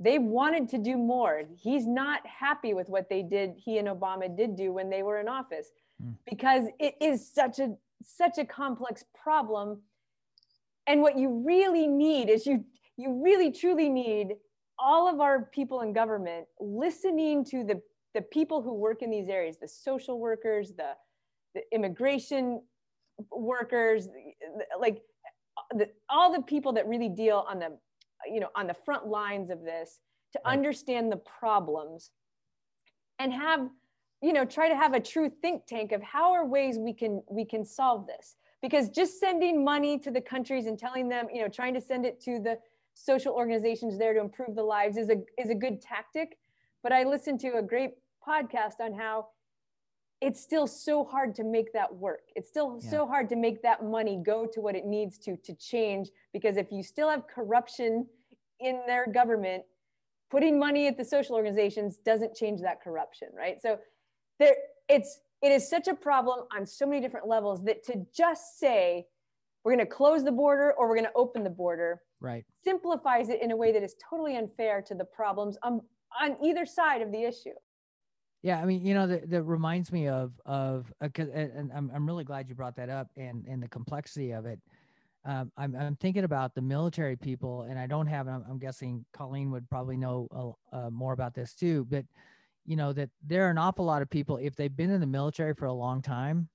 they 0.00 0.18
wanted 0.18 0.68
to 0.70 0.78
do 0.78 0.96
more. 0.96 1.42
He's 1.56 1.86
not 1.86 2.26
happy 2.26 2.74
with 2.74 2.88
what 2.88 3.08
they 3.08 3.22
did, 3.22 3.54
he 3.56 3.78
and 3.78 3.88
Obama 3.88 4.34
did 4.34 4.56
do 4.56 4.72
when 4.72 4.90
they 4.90 5.02
were 5.02 5.20
in 5.20 5.28
office, 5.28 5.68
mm. 6.02 6.14
because 6.28 6.64
it 6.80 6.94
is 7.00 7.26
such 7.32 7.58
a 7.58 7.74
such 8.02 8.38
a 8.38 8.44
complex 8.44 9.04
problem. 9.14 9.80
And 10.86 11.00
what 11.00 11.18
you 11.18 11.42
really 11.46 11.86
need 11.86 12.28
is 12.28 12.46
you 12.46 12.64
you 12.96 13.22
really 13.24 13.50
truly 13.50 13.88
need 13.88 14.34
all 14.78 15.08
of 15.08 15.20
our 15.20 15.46
people 15.46 15.80
in 15.80 15.92
government 15.92 16.46
listening 16.60 17.44
to 17.46 17.64
the 17.64 17.80
the 18.14 18.22
people 18.22 18.62
who 18.62 18.72
work 18.72 19.02
in 19.02 19.10
these 19.10 19.28
areas, 19.28 19.56
the 19.60 19.66
social 19.66 20.20
workers, 20.20 20.72
the, 20.76 20.92
the 21.54 21.62
immigration 21.72 22.62
workers, 23.32 24.08
like 24.78 25.02
the, 25.72 25.88
all 26.08 26.32
the 26.32 26.42
people 26.42 26.72
that 26.72 26.86
really 26.86 27.08
deal 27.08 27.44
on 27.48 27.58
the 27.58 27.76
you 28.26 28.40
know 28.40 28.48
on 28.54 28.66
the 28.66 28.74
front 28.74 29.06
lines 29.06 29.50
of 29.50 29.62
this 29.62 29.98
to 30.32 30.40
right. 30.44 30.52
understand 30.52 31.12
the 31.12 31.16
problems 31.16 32.10
and 33.18 33.32
have 33.32 33.68
you 34.22 34.32
know 34.32 34.44
try 34.44 34.68
to 34.68 34.76
have 34.76 34.94
a 34.94 35.00
true 35.00 35.30
think 35.42 35.66
tank 35.66 35.92
of 35.92 36.02
how 36.02 36.32
are 36.32 36.46
ways 36.46 36.78
we 36.78 36.92
can 36.92 37.22
we 37.30 37.44
can 37.44 37.64
solve 37.64 38.06
this 38.06 38.36
because 38.64 38.88
just 38.88 39.20
sending 39.20 39.62
money 39.62 39.98
to 39.98 40.10
the 40.10 40.22
countries 40.22 40.64
and 40.64 40.78
telling 40.78 41.06
them 41.06 41.26
you 41.30 41.42
know 41.42 41.48
trying 41.48 41.74
to 41.74 41.82
send 41.82 42.06
it 42.06 42.18
to 42.18 42.40
the 42.40 42.58
social 42.94 43.34
organizations 43.34 43.98
there 43.98 44.14
to 44.14 44.20
improve 44.20 44.54
the 44.54 44.62
lives 44.62 44.96
is 44.96 45.10
a 45.10 45.16
is 45.38 45.50
a 45.50 45.54
good 45.54 45.82
tactic 45.82 46.38
but 46.82 46.90
i 46.90 47.04
listened 47.04 47.38
to 47.38 47.58
a 47.58 47.62
great 47.62 47.90
podcast 48.26 48.80
on 48.80 48.94
how 48.94 49.26
it's 50.22 50.40
still 50.40 50.66
so 50.66 51.04
hard 51.04 51.34
to 51.34 51.44
make 51.44 51.70
that 51.74 51.94
work. 51.94 52.30
It's 52.34 52.48
still 52.48 52.78
yeah. 52.80 52.90
so 52.90 53.06
hard 53.06 53.28
to 53.28 53.36
make 53.36 53.60
that 53.62 53.84
money 53.84 54.18
go 54.24 54.46
to 54.46 54.60
what 54.62 54.74
it 54.74 54.86
needs 54.86 55.18
to 55.18 55.36
to 55.36 55.52
change 55.54 56.08
because 56.32 56.56
if 56.56 56.72
you 56.72 56.82
still 56.82 57.10
have 57.10 57.26
corruption 57.26 58.06
in 58.58 58.80
their 58.86 59.06
government, 59.06 59.64
putting 60.30 60.58
money 60.58 60.86
at 60.86 60.96
the 60.96 61.04
social 61.04 61.34
organizations 61.36 61.98
doesn't 61.98 62.34
change 62.34 62.62
that 62.62 62.82
corruption, 62.82 63.28
right? 63.36 63.60
So 63.60 63.78
there 64.38 64.54
it's 64.88 65.20
it 65.44 65.52
is 65.52 65.68
such 65.68 65.88
a 65.88 65.94
problem 65.94 66.46
on 66.56 66.66
so 66.66 66.86
many 66.86 67.00
different 67.00 67.28
levels 67.28 67.62
that 67.64 67.84
to 67.84 68.06
just 68.16 68.58
say 68.58 69.04
we're 69.62 69.74
going 69.74 69.86
to 69.86 69.94
close 69.94 70.24
the 70.24 70.32
border 70.32 70.72
or 70.78 70.88
we're 70.88 70.96
going 70.96 71.04
to 71.04 71.12
open 71.14 71.44
the 71.44 71.50
border 71.50 72.00
right 72.20 72.44
simplifies 72.64 73.28
it 73.28 73.42
in 73.42 73.50
a 73.50 73.56
way 73.56 73.70
that 73.70 73.82
is 73.82 73.94
totally 74.10 74.36
unfair 74.36 74.80
to 74.80 74.94
the 74.94 75.04
problems 75.04 75.58
on, 75.62 75.80
on 76.20 76.36
either 76.42 76.64
side 76.64 77.02
of 77.02 77.12
the 77.12 77.22
issue 77.22 77.50
yeah, 78.44 78.60
I 78.60 78.66
mean, 78.66 78.84
you 78.84 78.92
know, 78.92 79.06
that, 79.06 79.30
that 79.30 79.42
reminds 79.44 79.90
me 79.90 80.06
of 80.06 80.32
of 80.44 80.92
uh, 81.00 81.08
and 81.32 81.72
I'm 81.74 81.90
I'm 81.94 82.06
really 82.06 82.24
glad 82.24 82.46
you 82.46 82.54
brought 82.54 82.76
that 82.76 82.90
up 82.90 83.08
and 83.16 83.46
and 83.46 83.62
the 83.62 83.68
complexity 83.68 84.32
of 84.32 84.44
it. 84.44 84.60
Um, 85.24 85.50
I'm 85.56 85.74
I'm 85.74 85.96
thinking 85.96 86.24
about 86.24 86.54
the 86.54 86.60
military 86.60 87.16
people, 87.16 87.62
and 87.62 87.78
I 87.78 87.86
don't 87.86 88.06
have. 88.06 88.28
I'm, 88.28 88.44
I'm 88.46 88.58
guessing 88.58 89.02
Colleen 89.14 89.50
would 89.52 89.66
probably 89.70 89.96
know 89.96 90.58
uh, 90.74 90.90
more 90.90 91.14
about 91.14 91.32
this 91.32 91.54
too. 91.54 91.86
But 91.88 92.04
you 92.64 92.76
know 92.76 92.92
that 92.92 93.10
there 93.22 93.46
are 93.46 93.50
an 93.50 93.58
awful 93.58 93.84
lot 93.84 94.02
of 94.02 94.10
people 94.10 94.36
if 94.38 94.56
they've 94.56 94.74
been 94.74 94.90
in 94.90 95.00
the 95.00 95.06
military 95.06 95.54
for 95.54 95.66
a 95.66 95.72
long 95.72 96.02
time, 96.02 96.48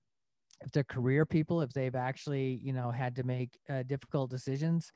if 0.61 0.71
they're 0.71 0.83
career 0.83 1.25
people, 1.25 1.61
if 1.61 1.71
they've 1.73 1.95
actually 1.95 2.59
you 2.63 2.73
know 2.73 2.91
had 2.91 3.15
to 3.15 3.23
make 3.23 3.57
uh, 3.69 3.83
difficult 3.83 4.29
decisions, 4.29 4.91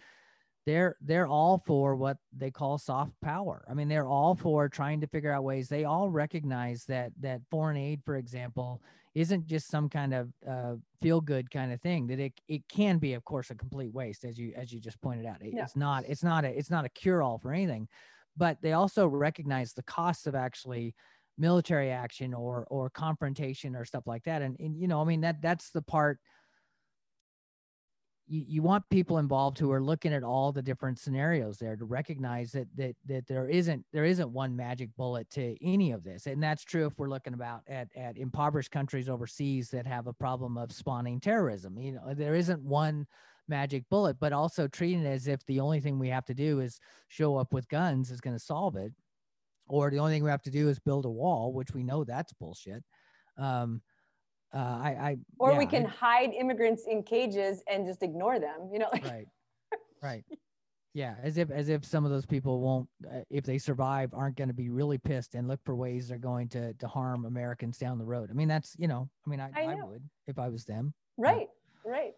they're 0.65 0.95
they're 1.01 1.27
all 1.27 1.57
for 1.65 1.95
what 1.95 2.17
they 2.35 2.51
call 2.51 2.77
soft 2.77 3.19
power. 3.21 3.65
I 3.69 3.73
mean, 3.73 3.87
they're 3.89 4.07
all 4.07 4.35
for 4.35 4.69
trying 4.69 5.01
to 5.01 5.07
figure 5.07 5.31
out 5.31 5.43
ways. 5.43 5.67
They 5.67 5.83
all 5.83 6.09
recognize 6.09 6.85
that 6.85 7.11
that 7.19 7.41
foreign 7.51 7.77
aid, 7.77 8.01
for 8.05 8.15
example, 8.15 8.81
isn't 9.13 9.45
just 9.45 9.67
some 9.67 9.89
kind 9.89 10.13
of 10.13 10.33
uh, 10.47 10.75
feel 11.01 11.21
good 11.21 11.51
kind 11.51 11.73
of 11.73 11.81
thing. 11.81 12.07
That 12.07 12.19
it 12.19 12.33
it 12.47 12.67
can 12.69 12.97
be, 12.97 13.13
of 13.13 13.23
course, 13.25 13.51
a 13.51 13.55
complete 13.55 13.93
waste, 13.93 14.23
as 14.23 14.37
you 14.37 14.53
as 14.55 14.71
you 14.71 14.79
just 14.79 15.01
pointed 15.01 15.25
out. 15.25 15.41
It, 15.41 15.55
It's 15.57 15.75
not 15.75 16.05
it's 16.07 16.23
not 16.23 16.45
a 16.45 16.57
it's 16.57 16.71
not 16.71 16.85
a 16.85 16.89
cure 16.89 17.21
all 17.21 17.37
for 17.37 17.51
anything, 17.53 17.87
but 18.37 18.57
they 18.61 18.73
also 18.73 19.07
recognize 19.07 19.73
the 19.73 19.83
costs 19.83 20.27
of 20.27 20.35
actually 20.35 20.95
military 21.37 21.89
action 21.89 22.33
or 22.33 22.65
or 22.69 22.89
confrontation 22.89 23.75
or 23.75 23.85
stuff 23.85 24.05
like 24.05 24.23
that. 24.23 24.41
And, 24.41 24.55
and 24.59 24.77
you 24.79 24.87
know, 24.87 25.01
I 25.01 25.05
mean 25.05 25.21
that 25.21 25.41
that's 25.41 25.71
the 25.71 25.81
part 25.81 26.19
you, 28.27 28.45
you 28.47 28.61
want 28.61 28.87
people 28.89 29.17
involved 29.17 29.59
who 29.59 29.71
are 29.71 29.81
looking 29.81 30.13
at 30.13 30.23
all 30.23 30.51
the 30.51 30.61
different 30.61 30.97
scenarios 30.99 31.57
there 31.57 31.75
to 31.75 31.85
recognize 31.85 32.51
that 32.53 32.67
that 32.75 32.95
that 33.05 33.27
there 33.27 33.47
isn't 33.47 33.85
there 33.91 34.05
isn't 34.05 34.29
one 34.29 34.55
magic 34.55 34.89
bullet 34.95 35.29
to 35.31 35.55
any 35.65 35.91
of 35.91 36.03
this 36.03 36.25
and 36.25 36.41
that's 36.41 36.63
true 36.63 36.85
if 36.85 36.97
we're 36.97 37.09
looking 37.09 37.33
about 37.33 37.61
at 37.67 37.89
at 37.95 38.17
impoverished 38.17 38.71
countries 38.71 39.09
overseas 39.09 39.69
that 39.69 39.85
have 39.85 40.07
a 40.07 40.13
problem 40.13 40.57
of 40.57 40.71
spawning 40.71 41.19
terrorism 41.19 41.77
you 41.77 41.91
know 41.91 42.13
there 42.13 42.35
isn't 42.35 42.61
one 42.61 43.05
magic 43.47 43.83
bullet 43.89 44.17
but 44.19 44.33
also 44.33 44.67
treating 44.67 45.03
it 45.03 45.09
as 45.09 45.27
if 45.27 45.45
the 45.45 45.59
only 45.59 45.79
thing 45.79 45.99
we 45.99 46.09
have 46.09 46.25
to 46.25 46.33
do 46.33 46.59
is 46.59 46.79
show 47.09 47.35
up 47.35 47.53
with 47.53 47.67
guns 47.67 48.09
is 48.09 48.21
going 48.21 48.35
to 48.35 48.43
solve 48.43 48.75
it 48.75 48.93
or 49.67 49.89
the 49.89 49.99
only 49.99 50.13
thing 50.13 50.23
we 50.23 50.29
have 50.29 50.41
to 50.41 50.51
do 50.51 50.69
is 50.69 50.79
build 50.79 51.05
a 51.05 51.09
wall 51.09 51.53
which 51.53 51.73
we 51.73 51.83
know 51.83 52.03
that's 52.03 52.33
bullshit 52.33 52.83
um, 53.37 53.81
uh, 54.53 54.57
I, 54.57 54.89
I 54.89 55.17
or 55.39 55.51
yeah, 55.51 55.57
we 55.57 55.65
can 55.65 55.87
I, 55.87 55.89
hide 55.89 56.33
immigrants 56.33 56.83
in 56.87 57.03
cages 57.03 57.63
and 57.67 57.85
just 57.85 58.03
ignore 58.03 58.39
them. 58.39 58.69
You 58.71 58.79
know, 58.79 58.89
like 58.91 59.03
right, 59.03 59.27
right. 60.01 60.23
Yeah, 60.93 61.15
as 61.23 61.39
if 61.39 61.49
as 61.49 61.69
if 61.69 61.83
some 61.83 62.05
of 62.05 62.11
those 62.11 62.27
people 62.27 62.61
won't, 62.61 62.87
uh, 63.11 63.21
if 63.31 63.45
they 63.45 63.57
survive, 63.57 64.13
aren't 64.13 64.37
going 64.37 64.49
to 64.49 64.53
be 64.53 64.69
really 64.69 64.99
pissed 64.99 65.33
and 65.33 65.47
look 65.47 65.59
for 65.65 65.75
ways 65.75 66.07
they're 66.07 66.19
going 66.19 66.49
to 66.49 66.73
to 66.75 66.87
harm 66.87 67.25
Americans 67.25 67.79
down 67.79 67.97
the 67.97 68.05
road. 68.05 68.29
I 68.29 68.33
mean, 68.33 68.47
that's 68.47 68.75
you 68.77 68.87
know, 68.87 69.09
I 69.25 69.29
mean, 69.29 69.39
I, 69.39 69.49
I, 69.55 69.63
I 69.63 69.75
would 69.83 70.03
if 70.27 70.37
I 70.37 70.49
was 70.49 70.65
them. 70.65 70.93
Right, 71.17 71.47
right. 71.83 72.13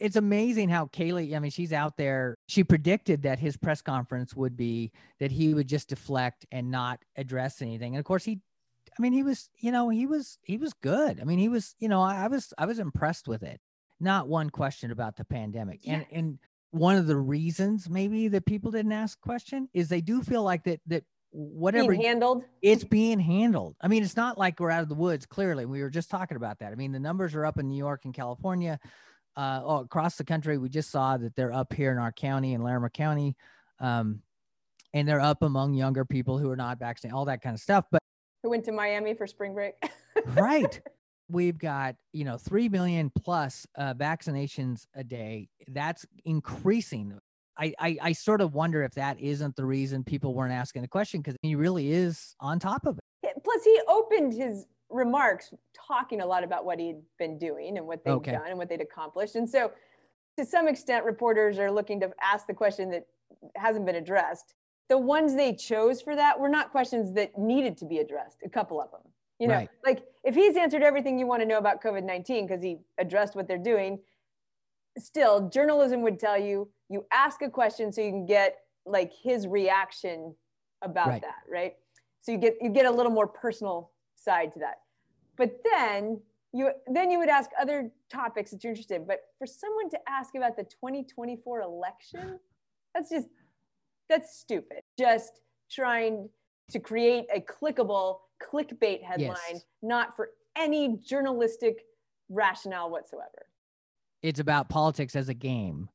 It's 0.00 0.16
amazing 0.16 0.68
how 0.68 0.86
Kayleigh, 0.86 1.36
I 1.36 1.38
mean, 1.38 1.50
she's 1.50 1.72
out 1.72 1.96
there. 1.96 2.36
She 2.48 2.64
predicted 2.64 3.22
that 3.22 3.38
his 3.38 3.56
press 3.56 3.82
conference 3.82 4.34
would 4.34 4.56
be 4.56 4.90
that 5.20 5.30
he 5.30 5.54
would 5.54 5.68
just 5.68 5.88
deflect 5.88 6.46
and 6.50 6.70
not 6.70 7.00
address 7.16 7.62
anything. 7.62 7.94
And 7.94 8.00
of 8.00 8.04
course, 8.04 8.24
he 8.24 8.40
I 8.98 9.02
mean, 9.02 9.12
he 9.12 9.22
was, 9.22 9.48
you 9.58 9.72
know, 9.72 9.88
he 9.88 10.06
was, 10.06 10.38
he 10.42 10.58
was 10.58 10.74
good. 10.74 11.20
I 11.20 11.24
mean, 11.24 11.38
he 11.38 11.48
was, 11.48 11.74
you 11.78 11.88
know, 11.88 12.02
I, 12.02 12.24
I 12.24 12.28
was, 12.28 12.52
I 12.58 12.66
was 12.66 12.78
impressed 12.78 13.26
with 13.26 13.42
it. 13.42 13.60
Not 14.00 14.28
one 14.28 14.50
question 14.50 14.90
about 14.90 15.16
the 15.16 15.24
pandemic. 15.24 15.80
Yes. 15.82 16.04
And, 16.10 16.18
and 16.18 16.38
one 16.72 16.96
of 16.96 17.06
the 17.06 17.16
reasons 17.16 17.88
maybe 17.88 18.28
that 18.28 18.44
people 18.44 18.70
didn't 18.70 18.92
ask 18.92 19.20
question 19.20 19.68
is 19.72 19.88
they 19.88 20.00
do 20.00 20.22
feel 20.22 20.42
like 20.42 20.64
that, 20.64 20.80
that 20.88 21.04
whatever 21.30 21.90
being 21.92 22.02
handled, 22.02 22.44
it's 22.60 22.84
being 22.84 23.20
handled. 23.20 23.76
I 23.80 23.88
mean, 23.88 24.02
it's 24.02 24.16
not 24.16 24.36
like 24.36 24.60
we're 24.60 24.70
out 24.70 24.82
of 24.82 24.88
the 24.88 24.94
woods. 24.94 25.24
Clearly, 25.24 25.64
we 25.64 25.80
were 25.80 25.90
just 25.90 26.10
talking 26.10 26.36
about 26.36 26.58
that. 26.58 26.72
I 26.72 26.74
mean, 26.74 26.92
the 26.92 27.00
numbers 27.00 27.34
are 27.34 27.46
up 27.46 27.58
in 27.58 27.68
New 27.68 27.78
York 27.78 28.04
and 28.04 28.12
California, 28.12 28.78
uh, 29.36 29.60
oh, 29.64 29.76
across 29.78 30.16
the 30.16 30.24
country. 30.24 30.58
We 30.58 30.68
just 30.68 30.90
saw 30.90 31.16
that 31.16 31.34
they're 31.36 31.52
up 31.52 31.72
here 31.72 31.92
in 31.92 31.98
our 31.98 32.12
county 32.12 32.54
in 32.54 32.62
Larimer 32.62 32.90
County, 32.90 33.36
um, 33.80 34.20
and 34.94 35.08
they're 35.08 35.20
up 35.20 35.42
among 35.42 35.74
younger 35.74 36.04
people 36.04 36.38
who 36.38 36.50
are 36.50 36.56
not 36.56 36.78
vaccinated, 36.78 37.14
all 37.14 37.24
that 37.26 37.42
kind 37.42 37.54
of 37.54 37.60
stuff. 37.60 37.86
But 37.90 38.02
who 38.42 38.50
went 38.50 38.64
to 38.64 38.72
Miami 38.72 39.14
for 39.14 39.26
spring 39.26 39.54
break. 39.54 39.74
right. 40.34 40.80
We've 41.28 41.56
got, 41.56 41.94
you 42.12 42.24
know, 42.24 42.36
3 42.36 42.68
million 42.68 43.10
plus 43.16 43.66
uh, 43.78 43.94
vaccinations 43.94 44.86
a 44.94 45.02
day. 45.02 45.48
That's 45.68 46.04
increasing. 46.26 47.18
I, 47.56 47.72
I, 47.78 47.96
I 48.02 48.12
sort 48.12 48.42
of 48.42 48.52
wonder 48.52 48.82
if 48.82 48.92
that 48.94 49.18
isn't 49.18 49.56
the 49.56 49.64
reason 49.64 50.04
people 50.04 50.34
weren't 50.34 50.52
asking 50.52 50.82
the 50.82 50.88
question 50.88 51.20
because 51.20 51.36
he 51.40 51.54
really 51.54 51.90
is 51.90 52.34
on 52.40 52.58
top 52.58 52.86
of 52.86 52.98
it. 52.98 53.32
Plus, 53.44 53.64
he 53.64 53.80
opened 53.88 54.34
his 54.34 54.66
remarks 54.92 55.52
talking 55.74 56.20
a 56.20 56.26
lot 56.26 56.44
about 56.44 56.64
what 56.64 56.78
he'd 56.78 57.00
been 57.18 57.38
doing 57.38 57.78
and 57.78 57.86
what 57.86 58.04
they'd 58.04 58.12
okay. 58.12 58.32
done 58.32 58.48
and 58.48 58.58
what 58.58 58.68
they'd 58.68 58.80
accomplished. 58.80 59.34
And 59.36 59.48
so, 59.48 59.72
to 60.38 60.46
some 60.46 60.66
extent, 60.66 61.04
reporters 61.04 61.58
are 61.58 61.70
looking 61.70 62.00
to 62.00 62.10
ask 62.22 62.46
the 62.46 62.54
question 62.54 62.90
that 62.90 63.06
hasn't 63.56 63.84
been 63.84 63.96
addressed 63.96 64.54
the 64.92 64.98
ones 64.98 65.34
they 65.34 65.54
chose 65.54 66.02
for 66.02 66.14
that 66.14 66.38
were 66.38 66.50
not 66.50 66.70
questions 66.70 67.14
that 67.14 67.38
needed 67.38 67.78
to 67.78 67.86
be 67.86 67.96
addressed, 67.96 68.36
a 68.44 68.48
couple 68.50 68.78
of 68.78 68.90
them. 68.90 69.00
You 69.38 69.48
know, 69.48 69.54
right. 69.54 69.70
like 69.86 70.02
if 70.22 70.34
he's 70.34 70.54
answered 70.54 70.82
everything 70.82 71.18
you 71.18 71.26
want 71.26 71.40
to 71.40 71.48
know 71.48 71.56
about 71.56 71.82
COVID 71.82 72.04
19 72.04 72.46
because 72.46 72.62
he 72.62 72.76
addressed 72.98 73.34
what 73.34 73.48
they're 73.48 73.56
doing, 73.56 74.00
still, 74.98 75.48
journalism 75.48 76.02
would 76.02 76.20
tell 76.20 76.36
you 76.36 76.68
you 76.90 77.06
ask 77.10 77.40
a 77.40 77.48
question 77.48 77.90
so 77.90 78.02
you 78.02 78.10
can 78.10 78.26
get 78.26 78.58
like 78.84 79.12
his 79.14 79.46
reaction 79.46 80.34
about 80.82 81.08
right. 81.08 81.22
that, 81.22 81.40
right? 81.50 81.72
So 82.20 82.30
you 82.30 82.36
get 82.36 82.56
you 82.60 82.68
get 82.68 82.84
a 82.84 82.90
little 82.90 83.12
more 83.12 83.26
personal 83.26 83.92
side 84.14 84.52
to 84.52 84.58
that. 84.58 84.81
But 85.42 85.56
then 85.64 86.20
you 86.52 86.70
then 86.86 87.10
you 87.10 87.18
would 87.18 87.28
ask 87.28 87.50
other 87.60 87.90
topics 88.08 88.52
that 88.52 88.62
you're 88.62 88.70
interested 88.70 88.94
in. 88.94 89.06
But 89.08 89.22
for 89.40 89.44
someone 89.44 89.90
to 89.90 89.98
ask 90.08 90.36
about 90.36 90.56
the 90.56 90.62
2024 90.62 91.62
election, 91.62 92.38
that's 92.94 93.10
just 93.10 93.26
that's 94.08 94.38
stupid. 94.38 94.82
Just 94.96 95.40
trying 95.68 96.28
to 96.70 96.78
create 96.78 97.24
a 97.34 97.40
clickable 97.40 98.18
clickbait 98.40 99.02
headline, 99.02 99.36
yes. 99.50 99.64
not 99.82 100.14
for 100.14 100.30
any 100.54 100.96
journalistic 101.04 101.80
rationale 102.28 102.88
whatsoever. 102.88 103.46
It's 104.22 104.38
about 104.38 104.68
politics 104.68 105.16
as 105.16 105.28
a 105.28 105.34
game, 105.34 105.88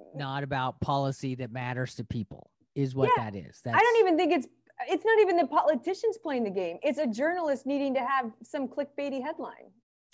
mm. 0.00 0.16
not 0.16 0.44
about 0.44 0.80
policy 0.80 1.34
that 1.34 1.50
matters 1.50 1.96
to 1.96 2.04
people, 2.04 2.52
is 2.76 2.94
what 2.94 3.10
yeah. 3.16 3.24
that 3.24 3.36
is. 3.36 3.60
That's... 3.64 3.76
I 3.76 3.80
don't 3.80 3.98
even 3.98 4.16
think 4.16 4.32
it's 4.32 4.46
it's 4.88 5.04
not 5.04 5.20
even 5.20 5.36
the 5.36 5.46
politicians 5.46 6.18
playing 6.22 6.44
the 6.44 6.50
game. 6.50 6.78
It's 6.82 6.98
a 6.98 7.06
journalist 7.06 7.66
needing 7.66 7.94
to 7.94 8.00
have 8.00 8.32
some 8.42 8.68
clickbaity 8.68 9.22
headline. 9.22 9.70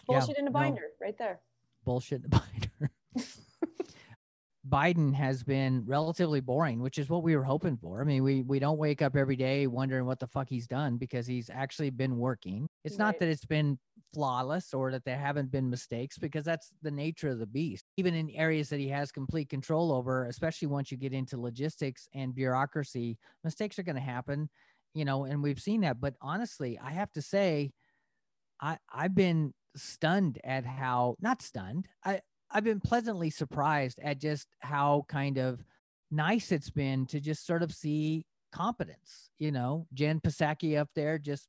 Bullshit 0.06 0.37
yeah, 0.37 0.42
in 0.42 0.48
a 0.48 0.50
binder, 0.50 0.80
no. 1.00 1.06
right 1.06 1.18
there. 1.18 1.40
Bullshit 1.84 2.25
in 2.25 2.26
a 2.26 2.40
binder. 2.40 2.90
Biden 4.68 5.14
has 5.14 5.42
been 5.42 5.82
relatively 5.87 6.40
boring, 6.40 6.80
which 6.80 6.98
is 6.98 7.08
what 7.08 7.22
we 7.22 7.37
were 7.37 7.44
hoping 7.44 7.76
for. 7.76 8.00
I 8.00 8.04
mean, 8.04 8.22
we 8.22 8.42
we 8.42 8.58
don't 8.58 8.78
wake 8.78 9.00
up 9.00 9.16
every 9.16 9.37
day 9.37 9.66
wondering 9.66 10.04
what 10.04 10.20
the 10.20 10.26
fuck 10.26 10.48
he's 10.48 10.66
done 10.66 10.96
because 10.96 11.26
he's 11.26 11.48
actually 11.48 11.90
been 11.90 12.18
working. 12.18 12.68
It's 12.84 12.98
not 12.98 13.18
that 13.20 13.28
it's 13.28 13.46
been 13.46 13.78
flawless 14.12 14.72
or 14.74 14.90
that 14.90 15.04
there 15.04 15.18
haven't 15.18 15.50
been 15.50 15.70
mistakes 15.70 16.18
because 16.18 16.44
that's 16.44 16.70
the 16.82 16.90
nature 16.90 17.28
of 17.28 17.38
the 17.38 17.46
beast. 17.46 17.84
Even 17.96 18.14
in 18.14 18.30
areas 18.30 18.68
that 18.68 18.80
he 18.80 18.88
has 18.88 19.12
complete 19.12 19.48
control 19.48 19.92
over, 19.92 20.26
especially 20.26 20.68
once 20.68 20.90
you 20.90 20.96
get 20.96 21.12
into 21.12 21.40
logistics 21.40 22.08
and 22.14 22.34
bureaucracy, 22.34 23.18
mistakes 23.44 23.78
are 23.78 23.82
going 23.84 23.96
to 23.96 24.02
happen, 24.02 24.48
you 24.94 25.04
know, 25.04 25.24
and 25.24 25.42
we've 25.42 25.60
seen 25.60 25.82
that. 25.82 26.00
But 26.00 26.14
honestly, 26.20 26.78
I 26.82 26.90
have 26.90 27.12
to 27.12 27.22
say, 27.22 27.72
I 28.60 28.78
I've 28.92 29.14
been 29.14 29.52
stunned 29.76 30.40
at 30.44 30.64
how 30.64 31.16
not 31.20 31.42
stunned. 31.42 31.88
I 32.04 32.20
I've 32.50 32.64
been 32.64 32.80
pleasantly 32.80 33.30
surprised 33.30 34.00
at 34.02 34.20
just 34.20 34.48
how 34.60 35.04
kind 35.08 35.38
of 35.38 35.62
nice 36.10 36.50
it's 36.50 36.70
been 36.70 37.06
to 37.06 37.20
just 37.20 37.46
sort 37.46 37.62
of 37.62 37.72
see 37.72 38.24
competence. 38.52 39.30
You 39.38 39.52
know, 39.52 39.86
Jen 39.92 40.20
Psaki 40.20 40.78
up 40.78 40.88
there 40.94 41.18
just 41.18 41.48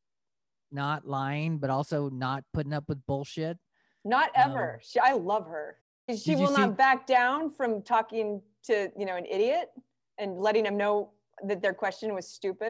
not 0.71 1.05
lying, 1.07 1.57
but 1.57 1.69
also 1.69 2.09
not 2.09 2.43
putting 2.53 2.73
up 2.73 2.85
with 2.87 3.05
bullshit. 3.05 3.57
Not 4.05 4.29
No. 4.35 4.43
ever. 4.43 4.79
She, 4.83 4.99
I 4.99 5.13
love 5.13 5.45
her. 5.47 5.77
She 6.15 6.35
will 6.35 6.47
see- 6.47 6.53
not 6.61 6.77
back 6.77 7.05
down 7.05 7.51
from 7.51 7.81
talking 7.83 8.41
to 8.63 8.91
you 8.97 9.05
know 9.05 9.15
an 9.15 9.25
idiot 9.25 9.69
and 10.17 10.37
letting 10.39 10.63
them 10.63 10.75
know 10.77 11.11
that 11.45 11.61
their 11.61 11.73
question 11.73 12.13
was 12.13 12.27
stupid. 12.27 12.69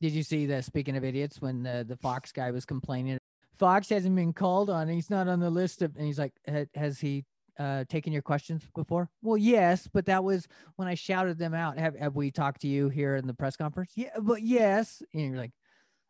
Did 0.00 0.12
you 0.12 0.22
see 0.22 0.46
the 0.46 0.62
speaking 0.62 0.96
of 0.96 1.04
idiots 1.04 1.40
when 1.42 1.62
the 1.62 1.84
the 1.86 1.96
Fox 1.96 2.32
guy 2.32 2.50
was 2.50 2.64
complaining? 2.64 3.18
Fox 3.58 3.88
hasn't 3.88 4.14
been 4.14 4.32
called 4.32 4.70
on. 4.70 4.88
He's 4.88 5.10
not 5.10 5.26
on 5.26 5.40
the 5.40 5.50
list 5.50 5.82
of, 5.82 5.96
and 5.96 6.06
he's 6.06 6.18
like, 6.18 6.32
has 6.76 7.00
he 7.00 7.24
uh, 7.58 7.82
taken 7.88 8.12
your 8.12 8.22
questions 8.22 8.62
before? 8.76 9.10
Well, 9.20 9.36
yes, 9.36 9.88
but 9.92 10.06
that 10.06 10.22
was 10.22 10.46
when 10.76 10.86
I 10.86 10.94
shouted 10.94 11.38
them 11.38 11.54
out. 11.54 11.76
Have 11.76 11.96
have 11.96 12.14
we 12.14 12.30
talked 12.30 12.60
to 12.60 12.68
you 12.68 12.88
here 12.88 13.16
in 13.16 13.26
the 13.26 13.34
press 13.34 13.56
conference? 13.56 13.90
Yeah, 13.96 14.10
but 14.20 14.42
yes. 14.42 15.02
And 15.12 15.22
you're 15.32 15.36
like, 15.36 15.50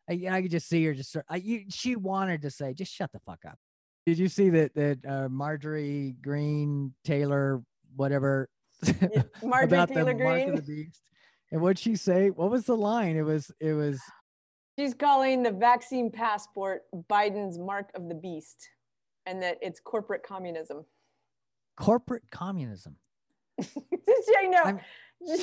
I, 0.09 0.27
I 0.31 0.43
could 0.43 0.51
just 0.51 0.69
see 0.69 0.85
her 0.87 0.95
just. 0.95 1.17
I, 1.29 1.37
you, 1.37 1.65
she 1.69 1.97
wanted 1.97 2.43
to 2.43 2.51
say, 2.51 2.73
just 2.75 2.93
shut 2.93 3.13
the 3.13 3.21
fuck 3.21 3.41
up. 3.47 3.59
Did 4.07 4.19
you 4.19 4.29
see 4.29 4.49
that 4.51 4.75
that 4.75 4.99
uh, 5.07 5.29
Marjorie 5.29 6.17
Greene 6.23 6.95
Taylor 7.05 7.63
whatever 7.97 8.49
Marjorie 9.43 9.87
Taylor 9.87 10.13
of 10.13 10.57
the 10.57 10.63
beast? 10.67 11.03
And 11.53 11.61
what'd 11.61 11.79
she 11.79 11.97
say? 11.97 12.31
What 12.31 12.51
was 12.51 12.65
the 12.65 12.77
line? 12.77 13.17
It 13.17 13.23
was 13.23 13.51
it 13.61 13.73
was 13.75 14.01
She's 14.79 14.95
calling 14.95 15.43
the 15.43 15.51
vaccine 15.51 16.11
passport 16.11 16.83
Biden's 17.11 17.59
mark 17.59 17.91
of 17.95 18.09
the 18.09 18.15
beast, 18.15 18.69
and 19.27 19.43
that 19.43 19.59
it's 19.61 19.81
corporate 19.81 20.23
communism. 20.23 20.85
corporate 21.79 22.23
communism. 22.31 22.97
I 23.61 24.47
know. 24.47 24.63
I'm- 24.65 24.81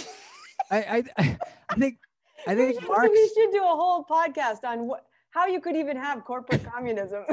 I 0.72 1.04
I 1.18 1.38
I 1.70 1.76
think 1.76 1.98
I 2.48 2.56
we, 2.56 2.62
think 2.62 2.80
should, 2.80 2.90
Marx 2.90 3.10
we 3.10 3.32
should 3.36 3.52
do 3.52 3.64
a 3.64 3.68
whole 3.68 4.04
podcast 4.06 4.64
on 4.64 4.88
what 4.88 5.06
how 5.32 5.48
you 5.48 5.60
could 5.60 5.76
even 5.76 5.98
have 5.98 6.24
corporate 6.24 6.64
communism. 6.64 7.26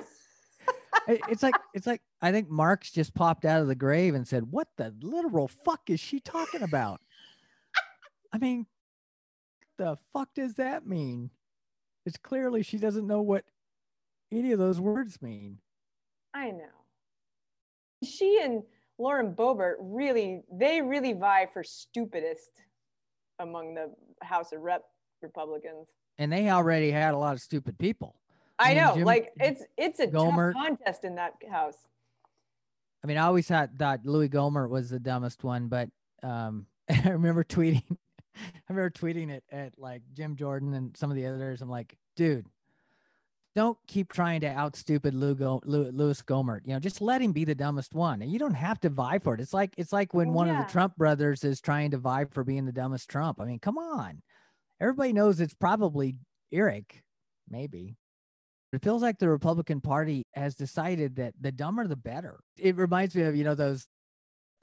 it's 1.09 1.42
like 1.42 1.54
it's 1.75 1.87
like 1.87 2.02
I 2.21 2.33
think 2.33 2.49
Marx 2.49 2.90
just 2.90 3.14
popped 3.14 3.45
out 3.45 3.61
of 3.61 3.69
the 3.69 3.75
grave 3.75 4.14
and 4.14 4.26
said, 4.26 4.50
"What 4.50 4.69
the 4.76 4.95
literal 5.00 5.49
fuck 5.49 5.88
is 5.88 6.00
she 6.00 6.21
talking 6.21 6.62
about?" 6.62 7.00
I 8.33 8.38
mean, 8.38 8.66
the 9.78 9.99
fuck 10.12 10.28
does 10.35 10.54
that 10.54 10.87
mean? 10.87 11.31
It's 12.07 12.16
clearly 12.16 12.62
she 12.62 12.78
doesn't 12.78 13.07
know 13.07 13.23
what 13.23 13.45
any 14.33 14.52
of 14.52 14.59
those 14.59 14.81
words 14.81 15.21
mean. 15.21 15.59
I 16.35 16.50
know. 16.50 16.64
She 18.02 18.40
and 18.42 18.62
Lauren 18.99 19.35
Boebert 19.35 19.76
really, 19.81 20.42
they 20.50 20.81
really 20.81 21.12
vie 21.12 21.49
for 21.52 21.62
stupidest 21.62 22.50
among 23.38 23.75
the 23.75 23.92
House 24.23 24.52
of 24.52 24.61
Rep 24.61 24.83
Republicans. 25.23 25.88
And 26.19 26.33
they 26.33 26.50
already 26.50 26.91
had 26.91 27.14
a 27.14 27.19
lot 27.19 27.35
of 27.35 27.41
stupid 27.41 27.79
people. 27.79 28.17
I 28.59 28.69
mean, 28.69 28.76
know, 28.76 28.95
Jim- 28.97 29.05
like 29.05 29.33
it's 29.41 29.62
it's 29.76 30.00
a 30.00 30.07
Gohmert- 30.07 30.52
tough 30.54 30.67
contest 30.67 31.04
in 31.04 31.17
that 31.17 31.35
house. 31.50 31.76
I 33.02 33.06
mean, 33.06 33.17
I 33.17 33.23
always 33.23 33.47
thought 33.47 33.71
thought 33.78 34.00
Louis 34.04 34.28
Gohmert 34.28 34.69
was 34.69 34.91
the 34.91 35.00
dumbest 35.00 35.43
one, 35.43 35.69
but 35.69 35.89
um, 36.23 36.67
I 36.91 37.11
remember 37.11 37.45
tweeting, 37.45 37.82
I 38.37 38.61
remember 38.69 38.91
tweeting 38.91 39.30
it 39.30 39.45
at 39.50 39.78
like 39.78 40.02
Jim 40.15 40.37
Jordan 40.37 40.75
and 40.75 40.97
some 40.97 41.11
of 41.11 41.17
the 41.17 41.26
others. 41.26 41.63
I'm 41.63 41.71
like, 41.71 41.97
dude, 42.15 42.47
don't 43.54 43.78
keep 43.87 44.13
trying 44.13 44.41
to 44.43 44.49
out 44.49 44.76
stupid 44.76 45.15
Lou 45.15 45.35
Go, 45.35 45.61
Louis 45.65 46.23
Gohmert. 46.23 46.61
You 46.65 46.75
know, 46.75 46.78
just 46.78 47.00
let 47.00 47.21
him 47.21 47.32
be 47.32 47.45
the 47.45 47.54
dumbest 47.54 47.95
one, 47.95 48.23
and 48.23 48.30
you 48.30 48.39
don't 48.39 48.54
have 48.54 48.80
to 48.80 48.89
vie 48.89 49.19
for 49.19 49.35
it. 49.35 49.41
It's 49.41 49.54
like 49.54 49.75
it's 49.76 49.93
like 49.93 50.15
when 50.15 50.32
one 50.32 50.49
of 50.49 50.56
the 50.56 50.73
Trump 50.73 50.97
brothers 50.97 51.45
is 51.45 51.61
trying 51.61 51.91
to 51.91 51.99
vie 51.99 52.26
for 52.30 52.45
being 52.45 52.65
the 52.65 52.73
dumbest 52.73 53.08
Trump. 53.08 53.41
I 53.41 53.45
mean, 53.45 53.58
come 53.58 53.78
on, 53.78 54.23
everybody 54.82 55.12
knows 55.12 55.40
it's 55.40 55.54
probably 55.54 56.16
Eric, 56.52 57.02
maybe. 57.49 57.97
It 58.73 58.82
feels 58.82 59.02
like 59.02 59.18
the 59.18 59.28
Republican 59.28 59.80
Party 59.80 60.25
has 60.32 60.54
decided 60.54 61.16
that 61.16 61.34
the 61.40 61.52
dumber 61.52 61.86
the 61.86 61.97
better. 61.97 62.40
It 62.58 62.76
reminds 62.76 63.14
me 63.14 63.23
of, 63.23 63.36
you 63.36 63.45
know, 63.45 63.54
those 63.54 63.86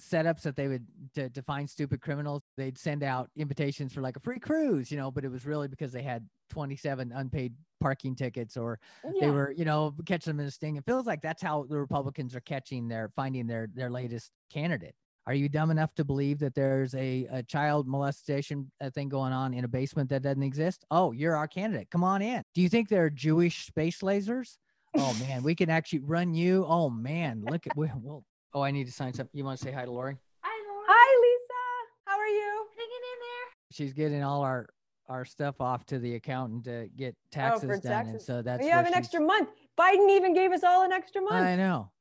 setups 0.01 0.41
that 0.41 0.55
they 0.55 0.67
would 0.67 0.86
to, 1.13 1.29
to 1.29 1.41
find 1.43 1.69
stupid 1.69 2.01
criminals. 2.01 2.41
They'd 2.58 2.77
send 2.77 3.03
out 3.03 3.29
invitations 3.38 3.93
for 3.93 4.01
like 4.01 4.17
a 4.17 4.21
free 4.21 4.39
cruise, 4.39 4.91
you 4.91 4.97
know, 4.97 5.12
but 5.12 5.25
it 5.25 5.32
was 5.32 5.45
really 5.45 5.67
because 5.67 5.91
they 5.91 6.01
had 6.01 6.27
27 6.49 7.12
unpaid 7.13 7.53
parking 7.79 8.15
tickets 8.15 8.58
or 8.58 8.79
oh, 9.05 9.13
they 9.21 9.29
were, 9.29 9.53
you 9.55 9.65
know, 9.65 9.93
catching 10.05 10.32
them 10.32 10.39
in 10.39 10.47
a 10.47 10.51
sting. 10.51 10.75
It 10.75 10.86
feels 10.86 11.05
like 11.05 11.21
that's 11.21 11.43
how 11.43 11.65
the 11.69 11.77
Republicans 11.77 12.36
are 12.36 12.41
catching 12.41 12.88
their 12.88 13.12
finding 13.15 13.45
their 13.45 13.67
their 13.73 13.91
latest 13.91 14.32
candidate. 14.51 14.95
Are 15.30 15.36
you 15.36 15.48
dumb 15.48 15.70
enough 15.70 15.94
to 15.94 16.04
believe 16.04 16.39
that 16.39 16.56
there's 16.56 16.96
a, 16.96 17.28
a 17.32 17.44
child 17.44 17.88
molestation 17.88 18.72
uh, 18.82 18.89
thing 18.89 19.10
going 19.10 19.32
on 19.32 19.54
in 19.54 19.63
a 19.63 19.68
basement 19.68 20.10
that 20.10 20.24
doesn't 20.24 20.42
exist? 20.42 20.86
Oh, 20.89 21.12
you're 21.12 21.36
our 21.36 21.48
candidate. 21.48 21.92
Come 21.92 22.04
on 22.04 22.24
in. 22.24 22.42
Do 22.56 22.63
you 22.63 22.68
think 22.68 22.89
they're 22.89 23.12
Jewish 23.12 23.68
space 23.68 24.00
lasers? 24.00 24.58
Oh 24.98 25.15
man, 25.20 25.44
we 25.44 25.54
can 25.54 25.70
actually 25.70 26.00
run 26.00 26.34
you. 26.34 26.65
Oh 26.68 26.89
man, 26.89 27.44
look 27.48 27.68
at 27.68 27.78
we, 27.78 27.92
well. 28.02 28.26
Oh, 28.56 28.63
I 28.63 28.72
need 28.72 28.88
to 28.88 28.92
sign 28.92 29.13
something. 29.13 29.38
You 29.38 29.46
want 29.46 29.60
to 29.60 29.63
say 29.63 29.72
hi 29.72 29.86
to 29.86 29.92
Lori? 29.92 30.18
Hi, 30.42 31.22
Lisa. 31.22 32.06
How 32.06 32.18
are 32.18 32.26
you? 32.26 32.65
Hanging 32.76 32.89
in 32.89 33.20
there. 33.20 33.52
She's 33.72 33.94
getting 33.94 34.24
all 34.24 34.42
our 34.42 34.68
our 35.10 35.26
stuff 35.26 35.62
off 35.62 35.86
to 35.86 36.00
the 36.00 36.15
accountant 36.15 36.63
to 36.63 36.89
get 36.96 37.15
taxes 37.32 37.82
done, 37.82 38.08
and 38.08 38.15
Oh, 38.15 38.18
so 38.18 38.42
that's 38.42 38.65
you 38.65 38.72
have 38.72 38.88
an 38.88 38.96
extra 38.96 39.22
month. 39.22 39.50
Biden 39.80 40.10
even 40.10 40.34
gave 40.34 40.52
us 40.52 40.63
all 40.63 40.82
an 40.82 40.92
extra 40.92 41.22
month. 41.22 41.36
I 41.36 41.56
know, 41.56 41.92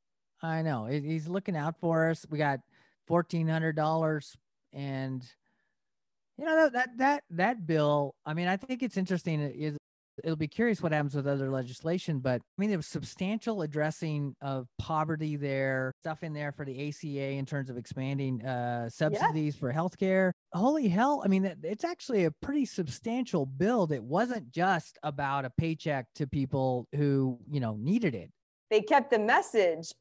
I 0.43 0.63
know. 0.63 0.87
He's 0.87 1.29
looking 1.29 1.57
out 1.57 1.79
for 1.79 2.09
us. 2.09 2.25
We 2.31 2.39
got 2.39 2.61
fourteen 3.09 3.49
hundred 3.49 3.75
dollars, 3.75 4.37
and 4.73 5.25
you 6.37 6.45
know 6.45 6.55
that 6.55 6.73
that 6.73 6.89
that 6.99 7.23
that 7.31 7.67
bill. 7.67 8.15
I 8.25 8.35
mean, 8.35 8.47
I 8.47 8.57
think 8.57 8.83
it's 8.83 8.97
interesting. 8.97 9.41
It 9.41 9.57
is 9.57 9.79
it'll 10.25 10.37
be 10.37 10.49
curious 10.49 10.83
what 10.83 10.93
happens 10.93 11.15
with 11.15 11.27
other 11.27 11.51
legislation, 11.51 12.19
but 12.19 12.41
I 12.41 12.61
mean, 12.61 12.71
there 12.71 12.79
was 12.79 12.87
substantial 12.87 13.63
addressing 13.63 14.35
of 14.43 14.67
poverty 14.79 15.37
there, 15.37 15.93
stuff 16.03 16.23
in 16.23 16.33
there 16.33 16.53
for 16.53 16.65
the 16.65 16.89
ACA 16.89 17.07
in 17.07 17.47
terms 17.47 17.71
of 17.71 17.77
expanding 17.77 18.45
uh, 18.45 18.89
subsidies 18.89 19.57
for 19.57 19.73
healthcare. 19.73 20.33
Holy 20.53 20.89
hell! 20.89 21.23
I 21.25 21.29
mean, 21.29 21.45
it's 21.63 21.85
actually 21.85 22.25
a 22.25 22.31
pretty 22.43 22.67
substantial 22.67 23.47
bill 23.47 23.87
that 23.89 24.03
wasn't 24.03 24.51
just 24.51 24.99
about 25.03 25.45
a 25.45 25.51
paycheck 25.51 26.07
to 26.17 26.27
people 26.27 26.87
who 26.95 27.39
you 27.51 27.61
know 27.61 27.77
needed 27.81 28.15
it. 28.15 28.31
they 28.71 28.81
kept 28.81 29.11
the 29.11 29.19
message, 29.19 29.93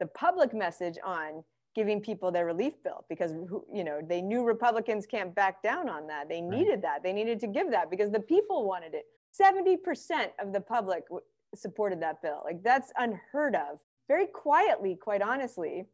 the 0.00 0.06
public 0.06 0.54
message 0.54 0.98
on 1.04 1.44
giving 1.74 2.00
people 2.00 2.30
their 2.30 2.46
relief 2.46 2.74
bill 2.82 3.04
because 3.08 3.32
you 3.72 3.84
know 3.84 4.00
they 4.06 4.22
knew 4.22 4.44
Republicans 4.44 5.06
can't 5.06 5.34
back 5.34 5.62
down 5.62 5.88
on 5.88 6.06
that. 6.06 6.28
They 6.28 6.40
needed 6.40 6.82
that. 6.82 7.02
They 7.02 7.12
needed 7.12 7.40
to 7.40 7.46
give 7.46 7.70
that 7.70 7.90
because 7.90 8.10
the 8.10 8.20
people 8.20 8.66
wanted 8.66 8.94
it. 8.94 9.04
70% 9.40 10.28
of 10.40 10.52
the 10.52 10.60
public 10.60 11.04
w- 11.08 11.24
supported 11.54 12.00
that 12.02 12.22
bill. 12.22 12.42
Like 12.44 12.62
that's 12.62 12.92
unheard 12.96 13.56
of. 13.56 13.78
Very 14.06 14.26
quietly, 14.26 14.96
quite 15.00 15.22
honestly, 15.22 15.86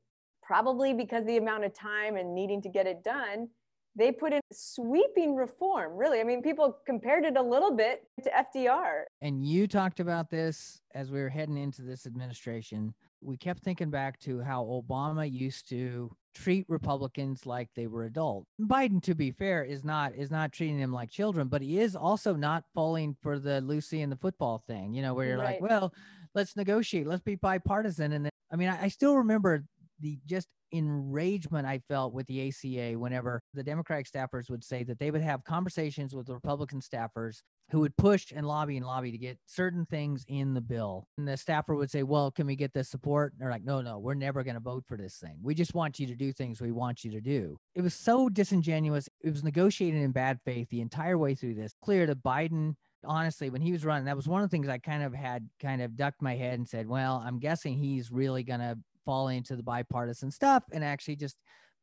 probably 0.43 0.93
because 0.93 1.25
the 1.25 1.37
amount 1.39 1.65
of 1.65 1.73
time 1.73 2.17
and 2.17 2.35
needing 2.35 2.61
to 2.63 2.69
get 2.69 2.87
it 2.87 3.03
done, 3.03 3.49
they 3.97 4.13
put 4.13 4.33
in 4.33 4.41
sweeping 4.53 5.35
reform. 5.35 5.97
Really, 5.97 6.21
I 6.21 6.25
mean, 6.25 6.43
people 6.43 6.77
compared 6.87 7.25
it 7.25 7.37
a 7.37 7.43
little 7.43 7.75
bit 7.75 8.05
to 8.25 8.31
FDR. 8.31 9.03
and 9.23 9.47
you 9.47 9.67
talked 9.67 10.01
about 10.01 10.29
this 10.31 10.83
as 10.95 11.11
we 11.11 11.21
were 11.21 11.29
heading 11.29 11.57
into 11.57 11.83
this 11.83 12.07
administration. 12.07 12.95
We 13.23 13.37
kept 13.37 13.63
thinking 13.63 13.91
back 13.91 14.19
to 14.21 14.41
how 14.41 14.65
Obama 14.65 15.31
used 15.31 15.69
to 15.71 16.11
treat 16.35 16.65
Republicans 16.69 17.45
like 17.45 17.69
they 17.75 17.87
were 17.87 18.05
adult. 18.05 18.47
Biden, 18.61 19.03
to 19.03 19.15
be 19.15 19.31
fair, 19.31 19.65
is 19.65 19.85
not 19.85 20.15
is 20.15 20.31
not 20.31 20.53
treating 20.53 20.81
them 20.81 20.93
like 20.93 21.11
children, 21.11 21.49
but 21.49 21.63
he 21.63 21.79
is 21.79 21.97
also 21.97 22.35
not 22.35 22.65
falling 22.75 23.17
for 23.23 23.39
the 23.39 23.61
Lucy 23.61 24.03
and 24.03 24.11
the 24.11 24.17
football 24.17 24.63
thing. 24.67 24.95
You 24.95 25.03
know, 25.03 25.15
where 25.15 25.27
you're 25.27 25.39
like, 25.39 25.61
well, 25.61 25.93
let's 26.35 26.57
negotiate, 26.57 27.07
let's 27.07 27.23
be 27.23 27.35
bipartisan. 27.35 28.13
And 28.13 28.25
then, 28.25 28.33
I 28.53 28.57
mean, 28.57 28.69
I, 28.69 28.85
I 28.85 28.89
still 28.89 29.17
remember 29.17 29.65
the 30.01 30.19
just 30.27 30.49
enragement 30.73 31.67
I 31.67 31.81
felt 31.89 32.13
with 32.13 32.27
the 32.27 32.49
ACA 32.49 32.99
whenever 32.99 33.43
the 33.55 33.63
Democratic 33.63 34.11
staffers 34.11 34.51
would 34.51 34.65
say 34.65 34.83
that 34.85 34.99
they 34.99 35.11
would 35.11 35.23
have 35.23 35.45
conversations 35.45 36.15
with 36.15 36.27
the 36.27 36.35
Republican 36.35 36.81
staffers 36.81 37.43
who 37.71 37.81
would 37.81 37.97
push 37.97 38.33
and 38.35 38.47
lobby 38.47 38.77
and 38.77 38.87
lobby 38.87 39.13
to 39.13 39.19
get 39.19 39.39
certain 39.47 39.87
things 39.87 40.25
in 40.29 40.55
the 40.55 40.61
bill. 40.61 41.07
And 41.17 41.27
the 41.27 41.37
staffer 41.37 41.75
would 41.75 41.91
say, 41.91 42.03
Well, 42.03 42.31
can 42.31 42.47
we 42.47 42.57
get 42.57 42.73
this 42.73 42.89
support? 42.89 43.33
And 43.33 43.41
they're 43.41 43.51
like, 43.51 43.65
No, 43.65 43.81
no, 43.81 43.99
we're 43.99 44.15
never 44.15 44.43
going 44.43 44.55
to 44.55 44.61
vote 44.61 44.85
for 44.87 44.97
this 44.97 45.17
thing. 45.17 45.39
We 45.43 45.55
just 45.55 45.75
want 45.75 45.99
you 45.99 46.07
to 46.09 46.15
do 46.15 46.33
things 46.33 46.61
we 46.61 46.73
want 46.73 47.05
you 47.05 47.11
to 47.13 47.21
do. 47.21 47.57
It 47.75 47.83
was 47.83 47.95
so 47.95 48.29
disingenuous. 48.29 49.09
It 49.23 49.31
was 49.31 49.45
negotiated 49.45 50.03
in 50.03 50.13
bad 50.13 50.41
faith 50.45 50.69
the 50.71 50.81
entire 50.81 51.19
way 51.19 51.35
through 51.35 51.55
this. 51.55 51.73
Clear 51.83 52.07
to 52.07 52.15
Biden 52.15 52.75
honestly, 53.05 53.51
when 53.51 53.63
he 53.63 53.73
was 53.73 53.85
running, 53.85 54.05
that 54.05 54.17
was 54.17 54.29
one 54.29 54.43
of 54.43 54.51
the 54.51 54.55
things 54.55 54.69
I 54.69 54.79
kind 54.79 55.03
of 55.03 55.15
had 55.15 55.49
kind 55.61 55.83
of 55.83 55.97
ducked 55.97 56.23
my 56.23 56.37
head 56.37 56.59
and 56.59 56.69
said, 56.69 56.87
well, 56.87 57.23
I'm 57.25 57.39
guessing 57.39 57.79
he's 57.79 58.11
really 58.11 58.43
going 58.43 58.61
to 58.61 58.79
fall 59.11 59.27
into 59.27 59.57
the 59.57 59.63
bipartisan 59.65 60.31
stuff 60.31 60.63
and 60.71 60.85
actually 60.85 61.17
just 61.17 61.37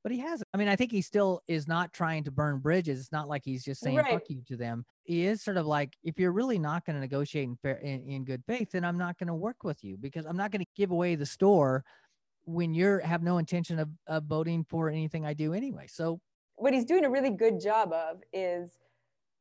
but 0.04 0.14
he 0.14 0.20
hasn't. 0.20 0.48
I 0.54 0.58
mean, 0.58 0.70
I 0.70 0.78
think 0.78 0.92
he 0.94 1.02
still 1.02 1.42
is 1.50 1.68
not 1.68 1.92
trying 1.92 2.24
to 2.24 2.32
burn 2.32 2.60
bridges. 2.60 3.02
It's 3.02 3.12
not 3.12 3.28
like 3.28 3.42
he's 3.44 3.66
just 3.66 3.82
saying 3.82 3.98
Right. 3.98 4.12
fuck 4.12 4.30
you 4.30 4.42
to 4.48 4.56
them. 4.56 4.86
He 5.04 5.26
is 5.26 5.44
sort 5.44 5.58
of 5.58 5.66
like, 5.66 5.98
if 6.02 6.18
you're 6.18 6.32
really 6.32 6.58
not 6.60 6.86
going 6.86 6.94
to 6.94 7.02
negotiate 7.02 7.44
in, 7.50 7.58
fair, 7.62 7.80
in, 7.80 8.08
in 8.08 8.24
good 8.24 8.42
faith, 8.48 8.70
then 8.72 8.86
I'm 8.86 8.98
not 8.98 9.18
going 9.18 9.28
to 9.28 9.34
work 9.34 9.66
with 9.66 9.84
you 9.84 9.98
because 9.98 10.26
I'm 10.26 10.38
not 10.38 10.52
going 10.52 10.62
to 10.62 10.68
give 10.78 10.92
away 10.92 11.16
the 11.16 11.26
store 11.26 11.84
when 12.46 12.74
you're 12.74 13.02
have 13.02 13.22
no 13.22 13.38
intention 13.38 13.80
of, 13.80 13.90
of 14.08 14.24
voting 14.24 14.66
for 14.70 14.90
anything 14.90 15.26
I 15.26 15.34
do 15.34 15.54
anyway. 15.54 15.88
So 15.90 16.22
what 16.56 16.74
he's 16.74 16.86
doing 16.86 17.04
a 17.04 17.10
really 17.10 17.32
good 17.32 17.60
job 17.60 17.92
of 17.92 18.22
is 18.32 18.78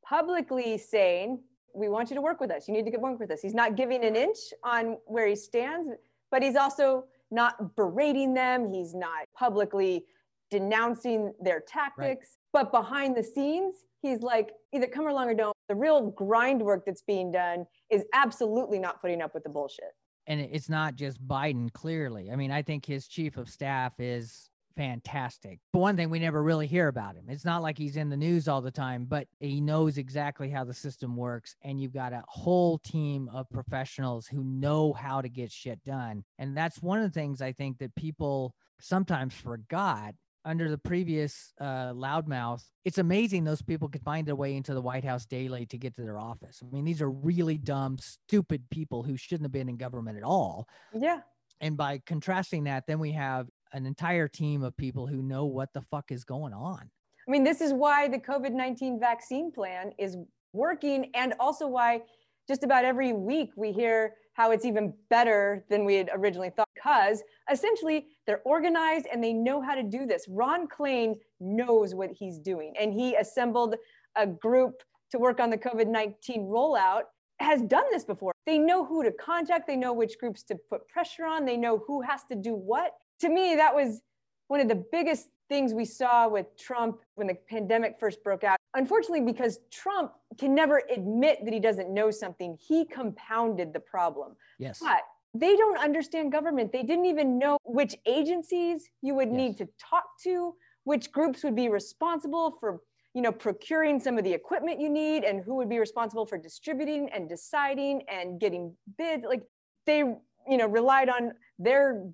publicly 0.05 0.79
saying, 0.79 1.39
we 1.77 1.89
want 1.89 2.11
you 2.11 2.17
to 2.17 2.23
work 2.23 2.41
with 2.41 2.51
us. 2.51 2.67
You 2.67 2.75
need 2.75 2.87
to 2.87 2.91
get 2.91 3.01
work 3.01 3.21
with 3.21 3.31
us. 3.31 3.41
He's 3.41 3.55
not 3.55 3.77
giving 3.77 4.05
an 4.05 4.17
inch 4.17 4.39
on 4.65 4.97
where 5.07 5.29
he 5.29 5.37
stands, 5.37 5.93
but 6.33 6.43
he's 6.43 6.57
also 6.57 7.05
not 7.31 7.75
berating 7.77 8.35
them. 8.35 8.73
He's 8.73 8.95
not 8.95 9.27
publicly 9.37 10.05
denouncing 10.51 11.33
their 11.41 11.61
tactics. 11.67 12.39
But 12.53 12.73
behind 12.73 13.17
the 13.17 13.23
scenes, 13.25 13.75
he's 14.03 14.21
like, 14.23 14.51
either 14.73 14.87
come 14.87 15.07
along 15.09 15.29
or 15.29 15.35
don't. 15.35 15.57
The 15.69 15.75
real 15.75 16.11
grind 16.11 16.63
work 16.63 16.85
that's 16.87 17.03
being 17.03 17.33
done 17.33 17.67
is 17.91 18.05
absolutely 18.15 18.79
not 18.79 19.01
putting 19.01 19.21
up 19.21 19.35
with 19.35 19.43
the 19.43 19.51
bullshit. 19.51 19.93
and 20.27 20.41
it's 20.41 20.69
not 20.69 20.97
just 20.97 21.25
Biden, 21.27 21.73
clearly. 21.73 22.31
I 22.31 22.37
mean, 22.37 22.51
I 22.51 22.63
think 22.63 22.85
his 22.85 23.07
chief 23.07 23.37
of 23.37 23.49
staff 23.49 23.93
is 23.99 24.51
fantastic. 24.77 25.59
But 25.73 25.81
one 25.81 25.97
thing 25.97 26.11
we 26.11 26.19
never 26.19 26.43
really 26.43 26.67
hear 26.67 26.89
about 26.89 27.17
him. 27.17 27.25
It's 27.29 27.45
not 27.45 27.63
like 27.63 27.79
he's 27.79 27.97
in 27.97 28.11
the 28.11 28.17
news 28.17 28.49
all 28.49 28.61
the 28.61 28.71
time, 28.71 29.07
but 29.07 29.27
he 29.41 29.61
knows 29.61 29.99
exactly 29.99 30.51
how 30.51 30.65
the 30.65 30.75
system 30.75 31.17
works. 31.17 31.57
And 31.63 31.81
you've 31.81 31.95
got 31.95 32.13
a 32.13 32.25
whole 32.29 32.79
team 32.79 33.31
of 33.33 33.49
professionals 33.51 34.27
who 34.27 34.45
know 34.45 34.93
how 34.93 35.21
to 35.21 35.29
get 35.29 35.51
shit 35.51 35.83
done. 35.85 36.25
And 36.39 36.57
that's 36.57 36.83
one 36.83 36.99
of 36.99 37.05
the 37.05 37.19
things 37.19 37.41
I 37.41 37.53
think 37.53 37.79
that 37.79 37.95
people 37.95 38.55
sometimes 38.81 39.35
forgot 39.35 40.15
under 40.45 40.71
the 40.71 40.79
previous 40.79 41.53
uh, 41.61 41.93
loudmouth, 41.93 42.63
it's 42.85 42.99
amazing 42.99 43.43
those 43.43 43.63
people 43.63 43.89
could 43.89 44.03
find 44.03 44.27
their 44.29 44.37
way 44.37 44.55
into 44.55 44.75
the 44.75 44.81
White 44.81 45.05
House 45.05 45.27
daily 45.27 45.67
to 45.67 45.77
get 45.77 45.97
to 45.97 46.03
their 46.03 46.19
office. 46.19 46.63
I 46.63 46.73
mean, 46.73 46.85
these 46.85 47.03
are 47.03 47.11
really 47.11 47.59
dumb, 47.59 47.99
stupid 47.99 48.71
people 48.71 49.03
who 49.03 49.17
shouldn't 49.17 49.45
have 49.45 49.53
been 49.53 49.69
in 49.69 49.77
government 49.77 50.17
at 50.17 50.23
all. 50.23 50.69
Yeah. 50.95 51.21
And 51.61 51.77
by 51.77 52.01
contrasting 52.07 52.65
that, 52.65 52.87
then 52.87 53.01
we 53.01 53.13
have 53.13 53.49
an 53.77 53.85
entire 53.85 54.27
team 54.27 54.63
of 54.63 54.75
people 54.77 55.07
who 55.07 55.23
know 55.23 55.45
what 55.45 55.73
the 55.75 55.83
fuck 55.83 56.11
is 56.11 56.25
going 56.25 56.55
on. 56.55 56.91
I 57.29 57.31
mean, 57.31 57.45
this 57.45 57.61
is 57.61 57.73
why 57.73 58.09
the 58.09 58.19
COVID 58.19 58.53
19 58.53 58.99
vaccine 58.99 59.53
plan 59.53 59.93
is 59.99 60.17
working, 60.53 61.11
and 61.15 61.35
also 61.39 61.67
why 61.67 62.01
just 62.49 62.65
about 62.65 62.85
every 62.85 63.13
week 63.13 63.51
we 63.55 63.73
hear 63.73 64.15
how 64.33 64.51
it's 64.51 64.65
even 64.65 64.95
better 65.11 65.65
than 65.69 65.85
we 65.85 65.95
had 65.95 66.11
originally 66.15 66.51
thought, 66.51 66.69
because 66.75 67.23
essentially 67.51 68.07
they're 68.27 68.43
organized 68.45 69.07
and 69.13 69.23
they 69.23 69.33
know 69.33 69.61
how 69.61 69.75
to 69.75 69.83
do 69.83 70.07
this. 70.07 70.25
Ron 70.29 70.69
Klain 70.69 71.17
knows 71.41 71.95
what 71.95 72.11
he's 72.11 72.39
doing, 72.39 72.73
and 72.81 72.95
he 72.95 73.15
assembled 73.17 73.75
a 74.17 74.27
group 74.27 74.83
to 75.11 75.19
work 75.19 75.39
on 75.39 75.51
the 75.51 75.59
COVID 75.59 75.87
19 75.87 76.47
rollout. 76.47 77.03
Has 77.41 77.61
done 77.61 77.85
this 77.91 78.05
before. 78.05 78.33
They 78.47 78.57
know 78.57 78.83
who 78.83 79.03
to 79.03 79.13
contact, 79.13 79.67
they 79.67 79.77
know 79.77 79.93
which 79.93 80.19
groups 80.19 80.43
to 80.45 80.57
put 80.71 80.89
pressure 80.89 81.27
on, 81.27 81.45
they 81.45 81.59
know 81.59 81.83
who 81.87 82.01
has 82.01 82.25
to 82.31 82.35
do 82.35 82.55
what. 82.55 82.93
To 83.21 83.29
me, 83.29 83.55
that 83.57 83.75
was 83.75 84.03
one 84.49 84.61
of 84.61 84.69
the 84.69 84.85
biggest 84.93 85.29
things 85.49 85.73
we 85.73 85.85
saw 85.85 86.29
with 86.29 86.57
Trump 86.59 86.99
when 87.15 87.27
the 87.27 87.37
pandemic 87.49 87.97
first 87.99 88.23
broke 88.23 88.45
out. 88.45 88.59
Unfortunately, 88.75 89.21
because 89.21 89.61
Trump 89.71 90.13
can 90.39 90.55
never 90.55 90.83
admit 90.95 91.45
that 91.45 91.55
he 91.55 91.61
doesn't 91.61 91.93
know 91.93 92.11
something, 92.11 92.59
he 92.61 92.85
compounded 92.85 93.73
the 93.73 93.81
problem. 93.81 94.37
Yes. 94.59 94.81
But 94.83 95.03
they 95.35 95.57
don't 95.57 95.79
understand 95.79 96.33
government. 96.33 96.73
They 96.73 96.83
didn't 96.83 97.07
even 97.07 97.39
know 97.39 97.59
which 97.65 97.97
agencies 98.07 98.89
you 99.03 99.15
would 99.15 99.31
need 99.31 99.57
to 99.59 99.69
talk 99.79 100.05
to, 100.25 100.55
which 100.85 101.13
groups 101.13 101.45
would 101.45 101.57
be 101.57 101.69
responsible 101.69 102.57
for, 102.59 102.81
you 103.15 103.23
know, 103.23 103.33
procuring 103.33 104.01
some 104.01 104.19
of 104.19 104.25
the 104.25 104.33
equipment 104.33 104.81
you 104.81 104.89
need 104.89 105.25
and 105.25 105.43
who 105.43 105.55
would 105.57 105.69
be 105.69 105.79
responsible 105.79 106.27
for 106.27 106.39
distributing 106.39 107.11
and 107.15 107.29
deciding 107.29 108.03
and 108.09 108.41
getting 108.41 108.75
bids. 108.99 109.25
Like 109.29 109.43
they, 109.85 109.99
you 109.99 110.57
know, 110.57 110.67
relied 110.67 111.09
on 111.09 111.33
their 111.59 112.05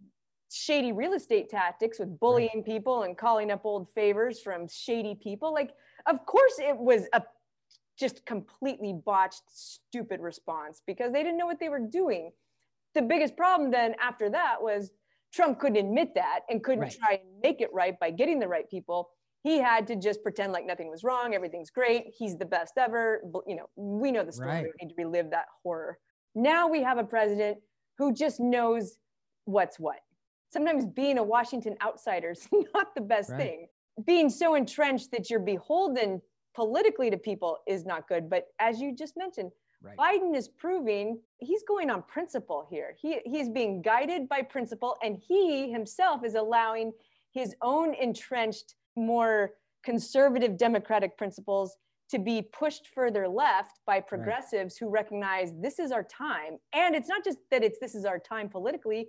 shady 0.52 0.92
real 0.92 1.14
estate 1.14 1.48
tactics 1.48 1.98
with 1.98 2.18
bullying 2.20 2.62
people 2.64 3.02
and 3.04 3.16
calling 3.16 3.50
up 3.50 3.64
old 3.64 3.88
favors 3.90 4.40
from 4.40 4.68
shady 4.68 5.14
people. 5.14 5.52
Like, 5.52 5.70
of 6.06 6.24
course, 6.26 6.54
it 6.58 6.76
was 6.76 7.08
a 7.12 7.22
just 7.98 8.24
completely 8.26 8.92
botched, 8.92 9.42
stupid 9.48 10.20
response 10.20 10.82
because 10.86 11.12
they 11.12 11.22
didn't 11.22 11.38
know 11.38 11.46
what 11.46 11.60
they 11.60 11.68
were 11.68 11.78
doing. 11.86 12.32
The 12.94 13.02
biggest 13.02 13.36
problem 13.36 13.70
then 13.70 13.94
after 14.00 14.28
that 14.30 14.60
was 14.60 14.90
Trump 15.32 15.58
couldn't 15.58 15.78
admit 15.78 16.14
that 16.14 16.40
and 16.50 16.62
couldn't 16.62 16.80
Right. 16.80 16.92
try 16.92 17.12
and 17.22 17.40
make 17.42 17.60
it 17.60 17.72
right 17.72 17.98
by 17.98 18.10
getting 18.10 18.38
the 18.38 18.48
right 18.48 18.68
people. 18.68 19.10
He 19.42 19.58
had 19.58 19.86
to 19.88 19.96
just 19.96 20.22
pretend 20.22 20.52
like 20.52 20.66
nothing 20.66 20.88
was 20.88 21.02
wrong, 21.04 21.34
everything's 21.34 21.70
great, 21.70 22.08
he's 22.16 22.36
the 22.36 22.44
best 22.44 22.74
ever. 22.76 23.22
You 23.46 23.56
know, 23.56 23.66
we 23.76 24.12
know 24.12 24.24
the 24.24 24.32
story. 24.32 24.48
Right. 24.48 24.62
We 24.64 24.68
don't 24.68 24.82
need 24.82 24.94
to 24.94 25.02
relive 25.02 25.30
that 25.30 25.46
horror. 25.62 25.98
Now 26.34 26.68
we 26.68 26.82
have 26.82 26.98
a 26.98 27.04
president 27.04 27.58
who 27.98 28.12
just 28.12 28.40
knows 28.40 28.98
what's 29.44 29.78
what. 29.78 30.00
Sometimes 30.52 30.84
being 30.84 31.18
a 31.18 31.22
Washington 31.22 31.76
outsider 31.82 32.30
is 32.30 32.46
not 32.74 32.94
the 32.94 33.00
best 33.00 33.30
Right. 33.30 33.38
thing. 33.38 33.66
Being 34.04 34.28
so 34.28 34.54
entrenched 34.54 35.10
that 35.12 35.30
you're 35.30 35.40
beholden 35.40 36.20
politically 36.54 37.10
to 37.10 37.16
people 37.16 37.58
is 37.66 37.86
not 37.86 38.06
good. 38.08 38.28
But 38.28 38.48
as 38.58 38.80
you 38.80 38.94
just 38.94 39.16
mentioned, 39.16 39.50
Right. 39.84 39.96
Biden 39.96 40.36
is 40.36 40.46
proving 40.46 41.18
he's 41.38 41.64
going 41.64 41.90
on 41.90 42.04
principle 42.04 42.64
here. 42.70 42.94
He 42.96 43.18
he's 43.24 43.48
being 43.48 43.82
guided 43.82 44.28
by 44.28 44.42
principle, 44.42 44.96
and 45.02 45.18
he 45.18 45.72
himself 45.72 46.24
is 46.24 46.36
allowing 46.36 46.92
his 47.32 47.56
own 47.62 47.92
entrenched, 47.94 48.76
more 48.94 49.54
conservative 49.82 50.56
democratic 50.56 51.16
principles 51.18 51.76
to 52.10 52.20
be 52.20 52.42
pushed 52.42 52.86
further 52.94 53.26
left 53.26 53.80
by 53.84 53.98
progressives 54.00 54.76
who 54.76 54.88
recognize 54.88 55.52
this 55.60 55.80
is 55.80 55.90
our 55.90 56.04
time. 56.04 56.58
And 56.72 56.94
it's 56.94 57.08
not 57.08 57.24
just 57.24 57.38
that 57.50 57.64
it's 57.64 57.80
this 57.80 57.96
is 57.96 58.04
our 58.04 58.20
time 58.20 58.48
politically. 58.48 59.08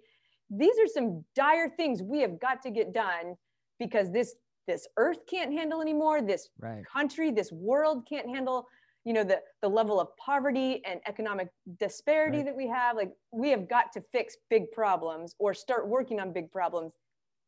These 0.49 0.77
are 0.79 0.87
some 0.87 1.23
dire 1.35 1.69
things 1.69 2.01
we 2.03 2.19
have 2.21 2.39
got 2.39 2.61
to 2.63 2.71
get 2.71 2.93
done 2.93 3.35
because 3.79 4.11
this 4.11 4.35
this 4.65 4.87
earth 4.97 5.19
can't 5.29 5.51
handle 5.51 5.81
anymore. 5.81 6.21
This 6.21 6.49
Right. 6.57 6.83
country, 6.85 7.31
this 7.31 7.51
world 7.51 8.07
can't 8.07 8.27
handle, 8.33 8.65
you 9.03 9.11
know, 9.11 9.25
the, 9.25 9.41
the 9.61 9.67
level 9.67 9.99
of 9.99 10.07
poverty 10.15 10.81
and 10.85 11.01
economic 11.05 11.49
disparity 11.79 12.37
Right. 12.37 12.45
that 12.45 12.55
we 12.55 12.67
have. 12.67 12.95
Like 12.95 13.11
we 13.33 13.49
have 13.49 13.67
got 13.67 13.91
to 13.93 14.01
fix 14.13 14.37
big 14.49 14.71
problems 14.71 15.35
or 15.37 15.53
start 15.53 15.89
working 15.89 16.21
on 16.21 16.31
big 16.31 16.49
problems 16.49 16.93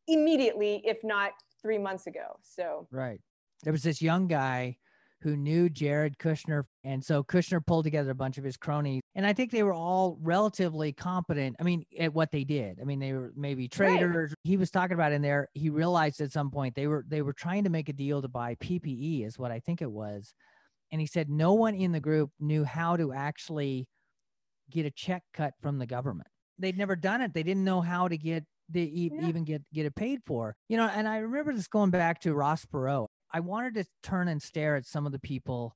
immediately, 0.08 0.82
if 0.84 1.02
not 1.02 1.32
three 1.62 1.78
months 1.78 2.06
ago. 2.06 2.38
So 2.42 2.86
Right. 2.90 3.20
There 3.62 3.72
was 3.72 3.82
this 3.82 4.02
young 4.02 4.26
guy 4.26 4.76
who 5.26 5.36
knew 5.36 5.68
Jared 5.68 6.18
Kushner. 6.18 6.62
And 6.84 7.04
so 7.04 7.24
Kushner 7.24 7.60
pulled 7.66 7.82
together 7.82 8.12
a 8.12 8.14
bunch 8.14 8.38
of 8.38 8.44
his 8.44 8.56
cronies. 8.56 9.00
And 9.16 9.26
I 9.26 9.32
think 9.32 9.50
they 9.50 9.64
were 9.64 9.72
all 9.72 10.18
relatively 10.22 10.92
competent. 10.92 11.56
I 11.58 11.64
mean, 11.64 11.82
at 11.98 12.14
what 12.14 12.30
they 12.30 12.44
did. 12.44 12.78
I 12.80 12.84
mean, 12.84 13.00
they 13.00 13.12
were 13.12 13.32
maybe 13.34 13.66
traders. 13.66 14.32
He 14.44 14.56
was 14.56 14.70
talking 14.70 14.94
about 14.94 15.10
in 15.10 15.22
there. 15.22 15.48
He 15.52 15.68
realized 15.68 16.20
at 16.20 16.30
some 16.30 16.52
point 16.52 16.76
they 16.76 16.86
were 16.86 17.04
they 17.08 17.22
were 17.22 17.32
trying 17.32 17.64
to 17.64 17.70
make 17.70 17.88
a 17.88 17.92
deal 17.92 18.22
to 18.22 18.28
buy 18.28 18.54
PPE, 18.54 19.26
is 19.26 19.36
what 19.36 19.50
I 19.50 19.58
think 19.58 19.82
it 19.82 19.90
was. 19.90 20.32
And 20.92 21.00
he 21.00 21.08
said 21.08 21.28
no 21.28 21.54
one 21.54 21.74
in 21.74 21.90
the 21.90 21.98
group 21.98 22.30
knew 22.38 22.62
how 22.62 22.96
to 22.96 23.12
actually 23.12 23.88
get 24.70 24.86
a 24.86 24.92
check 24.92 25.24
cut 25.34 25.54
from 25.60 25.80
the 25.80 25.86
government. 25.86 26.28
They'd 26.60 26.78
never 26.78 26.94
done 26.94 27.20
it. 27.20 27.34
They 27.34 27.42
didn't 27.42 27.64
know 27.64 27.80
how 27.80 28.06
to 28.06 28.16
get 28.16 28.44
the 28.68 28.80
e- 28.82 29.10
Yeah. 29.12 29.26
even 29.28 29.42
get 29.42 29.62
get 29.74 29.86
it 29.86 29.96
paid 29.96 30.20
for. 30.24 30.54
You 30.68 30.76
know, 30.76 30.86
and 30.86 31.08
I 31.08 31.16
remember 31.18 31.52
this 31.52 31.66
going 31.66 31.90
back 31.90 32.20
to 32.20 32.32
Ross 32.32 32.64
Perot. 32.64 33.08
I 33.32 33.40
wanted 33.40 33.74
to 33.74 33.84
turn 34.02 34.28
and 34.28 34.42
stare 34.42 34.76
at 34.76 34.86
some 34.86 35.06
of 35.06 35.12
the 35.12 35.18
people 35.18 35.74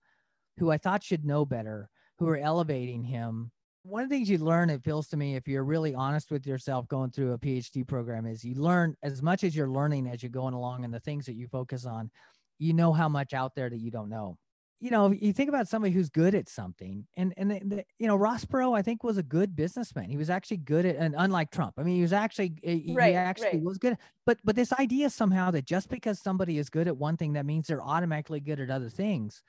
who 0.58 0.70
I 0.70 0.78
thought 0.78 1.02
should 1.02 1.24
know 1.24 1.44
better, 1.44 1.88
who 2.18 2.28
are 2.28 2.36
elevating 2.36 3.02
him. 3.02 3.50
One 3.82 4.02
of 4.02 4.10
the 4.10 4.16
things 4.16 4.28
you 4.28 4.38
learn, 4.38 4.68
it 4.68 4.84
feels 4.84 5.08
to 5.08 5.16
me, 5.16 5.36
if 5.36 5.48
you're 5.48 5.64
really 5.64 5.94
honest 5.94 6.30
with 6.30 6.46
yourself 6.46 6.86
going 6.88 7.10
through 7.10 7.32
a 7.32 7.38
PhD 7.38 7.86
program, 7.86 8.26
is 8.26 8.44
you 8.44 8.54
learn 8.54 8.94
as 9.02 9.22
much 9.22 9.42
as 9.42 9.56
you're 9.56 9.70
learning 9.70 10.06
as 10.06 10.22
you're 10.22 10.30
going 10.30 10.54
along 10.54 10.84
and 10.84 10.92
the 10.92 11.00
things 11.00 11.24
that 11.26 11.34
you 11.34 11.48
focus 11.48 11.86
on, 11.86 12.10
you 12.58 12.74
know 12.74 12.92
how 12.92 13.08
much 13.08 13.32
out 13.32 13.54
there 13.54 13.70
that 13.70 13.80
you 13.80 13.90
don't 13.90 14.10
know. 14.10 14.36
You 14.80 14.90
know, 14.90 15.12
you 15.12 15.32
think 15.34 15.50
about 15.50 15.68
somebody 15.68 15.92
who's 15.92 16.08
good 16.08 16.34
at 16.34 16.48
something, 16.48 17.06
and 17.16 17.34
and 17.36 17.50
the, 17.50 17.60
the, 17.64 17.84
you 17.98 18.06
know, 18.06 18.16
Ross 18.16 18.46
Perot, 18.46 18.76
I 18.76 18.82
think, 18.82 19.04
was 19.04 19.18
a 19.18 19.22
good 19.22 19.54
businessman. 19.54 20.08
He 20.08 20.16
was 20.16 20.30
actually 20.30 20.56
good 20.56 20.86
at, 20.86 20.96
and 20.96 21.14
unlike 21.18 21.50
Trump, 21.50 21.74
I 21.76 21.82
mean, 21.82 21.96
he 21.96 22.02
was 22.02 22.14
actually 22.14 22.54
eh, 22.64 22.76
he, 22.86 22.94
Right, 22.94 23.10
he 23.10 23.14
actually 23.14 23.48
right. 23.48 23.62
was 23.62 23.76
good. 23.76 23.98
But 24.24 24.38
but 24.42 24.56
this 24.56 24.72
idea 24.72 25.10
somehow 25.10 25.50
that 25.50 25.66
just 25.66 25.90
because 25.90 26.18
somebody 26.18 26.56
is 26.56 26.70
good 26.70 26.88
at 26.88 26.96
one 26.96 27.18
thing, 27.18 27.34
that 27.34 27.44
means 27.44 27.66
they're 27.66 27.82
automatically 27.82 28.40
good 28.40 28.58
at 28.58 28.70
other 28.70 28.88
things, 28.88 29.42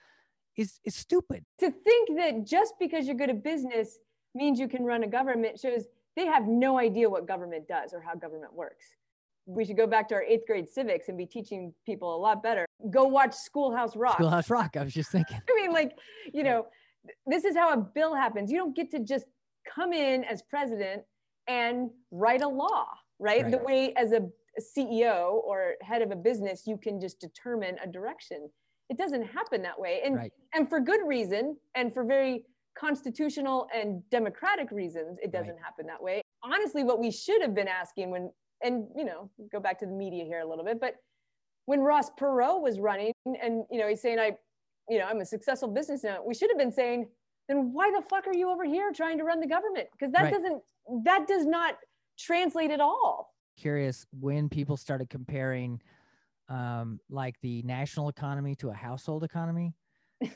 is 0.57 0.79
is 0.83 0.95
stupid. 0.95 1.45
to 1.59 1.71
think 1.71 2.17
that 2.17 2.45
just 2.45 2.73
because 2.77 3.07
you're 3.07 3.15
good 3.15 3.29
at 3.29 3.41
business 3.41 3.99
means 4.35 4.59
you 4.59 4.67
can 4.67 4.83
run 4.83 5.03
a 5.03 5.07
government 5.07 5.57
shows 5.59 5.85
they 6.15 6.25
have 6.25 6.45
no 6.45 6.77
idea 6.77 7.09
what 7.09 7.25
government 7.25 7.67
does 7.69 7.93
or 7.93 8.01
how 8.01 8.15
government 8.15 8.53
works. 8.53 8.85
We 9.45 9.65
should 9.65 9.77
go 9.77 9.87
back 9.87 10.09
to 10.09 10.15
our 10.15 10.23
eighth 10.23 10.45
grade 10.45 10.69
civics 10.69 11.07
and 11.07 11.17
be 11.17 11.25
teaching 11.25 11.73
people 11.85 12.13
a 12.15 12.19
lot 12.19 12.43
better. 12.43 12.65
Go 12.89 13.03
watch 13.05 13.33
Schoolhouse 13.33 13.95
Rock. 13.95 14.15
Schoolhouse 14.15 14.49
Rock. 14.49 14.75
I 14.77 14.83
was 14.83 14.93
just 14.93 15.11
thinking. 15.11 15.37
I 15.49 15.55
mean, 15.61 15.71
like, 15.71 15.97
you 16.33 16.43
know, 16.43 16.67
this 17.25 17.45
is 17.45 17.55
how 17.55 17.71
a 17.73 17.77
bill 17.77 18.15
happens. 18.15 18.51
You 18.51 18.57
don't 18.57 18.75
get 18.75 18.89
to 18.91 18.99
just 18.99 19.25
come 19.73 19.93
in 19.93 20.23
as 20.23 20.41
president 20.41 21.03
and 21.47 21.89
write 22.11 22.41
a 22.41 22.47
law, 22.47 22.87
right? 23.19 23.49
The 23.49 23.57
way 23.59 23.93
as 23.95 24.11
a 24.11 24.27
a 24.57 24.61
CEO 24.61 25.35
or 25.45 25.75
head 25.81 26.01
of 26.01 26.11
a 26.11 26.15
business, 26.17 26.67
you 26.67 26.75
can 26.77 26.99
just 26.99 27.21
determine 27.21 27.77
a 27.81 27.87
direction. 27.87 28.49
It 28.89 28.97
doesn't 28.97 29.23
happen 29.23 29.61
that 29.61 29.79
way. 29.79 30.01
And 30.03 30.17
Right. 30.17 30.33
and 30.53 30.67
for 30.69 30.81
good 30.81 30.99
reason 31.07 31.55
and 31.73 31.93
for 31.93 32.03
very 32.03 32.45
constitutional 32.77 33.67
and 33.73 34.01
democratic 34.09 34.69
reasons 34.71 35.17
it 35.21 35.31
doesn't 35.31 35.55
Right. 35.55 35.63
happen 35.63 35.85
that 35.87 36.01
way 36.01 36.21
honestly 36.43 36.83
what 36.83 36.99
we 36.99 37.11
should 37.11 37.41
have 37.41 37.53
been 37.53 37.67
asking 37.67 38.09
when 38.11 38.31
and 38.63 38.87
you 38.95 39.03
know 39.05 39.29
go 39.51 39.59
back 39.59 39.77
to 39.79 39.85
the 39.85 39.91
media 39.91 40.23
here 40.23 40.39
a 40.39 40.45
little 40.45 40.63
bit 40.65 40.79
but 40.79 40.95
when 41.71 41.79
ross 41.79 42.09
perot 42.19 42.61
was 42.61 42.81
running 42.81 43.13
and 43.25 43.63
you 43.71 43.79
know 43.79 43.87
he's 43.87 44.01
saying 44.01 44.19
i 44.19 44.31
you 44.89 44.99
know 44.99 45.05
i'm 45.05 45.21
a 45.21 45.25
successful 45.25 45.69
business 45.69 46.03
now 46.03 46.17
we 46.21 46.33
should 46.33 46.49
have 46.49 46.57
been 46.57 46.71
saying 46.71 47.07
then 47.47 47.71
why 47.71 47.89
the 47.95 48.01
fuck 48.09 48.27
are 48.27 48.35
you 48.35 48.49
over 48.49 48.65
here 48.65 48.91
trying 48.93 49.17
to 49.17 49.23
run 49.23 49.39
the 49.39 49.47
government 49.47 49.87
because 49.93 50.11
that 50.11 50.23
Right. 50.23 50.33
doesn't 50.33 50.61
that 51.05 51.29
does 51.29 51.45
not 51.45 51.75
translate 52.19 52.71
at 52.71 52.81
all 52.81 53.33
Curious 53.57 54.05
when 54.19 54.49
people 54.49 54.75
started 54.75 55.09
comparing, 55.09 55.81
um, 56.49 56.99
like 57.09 57.35
the 57.41 57.61
national 57.63 58.09
economy 58.09 58.55
to 58.55 58.69
a 58.69 58.73
household 58.73 59.23
economy. 59.23 59.73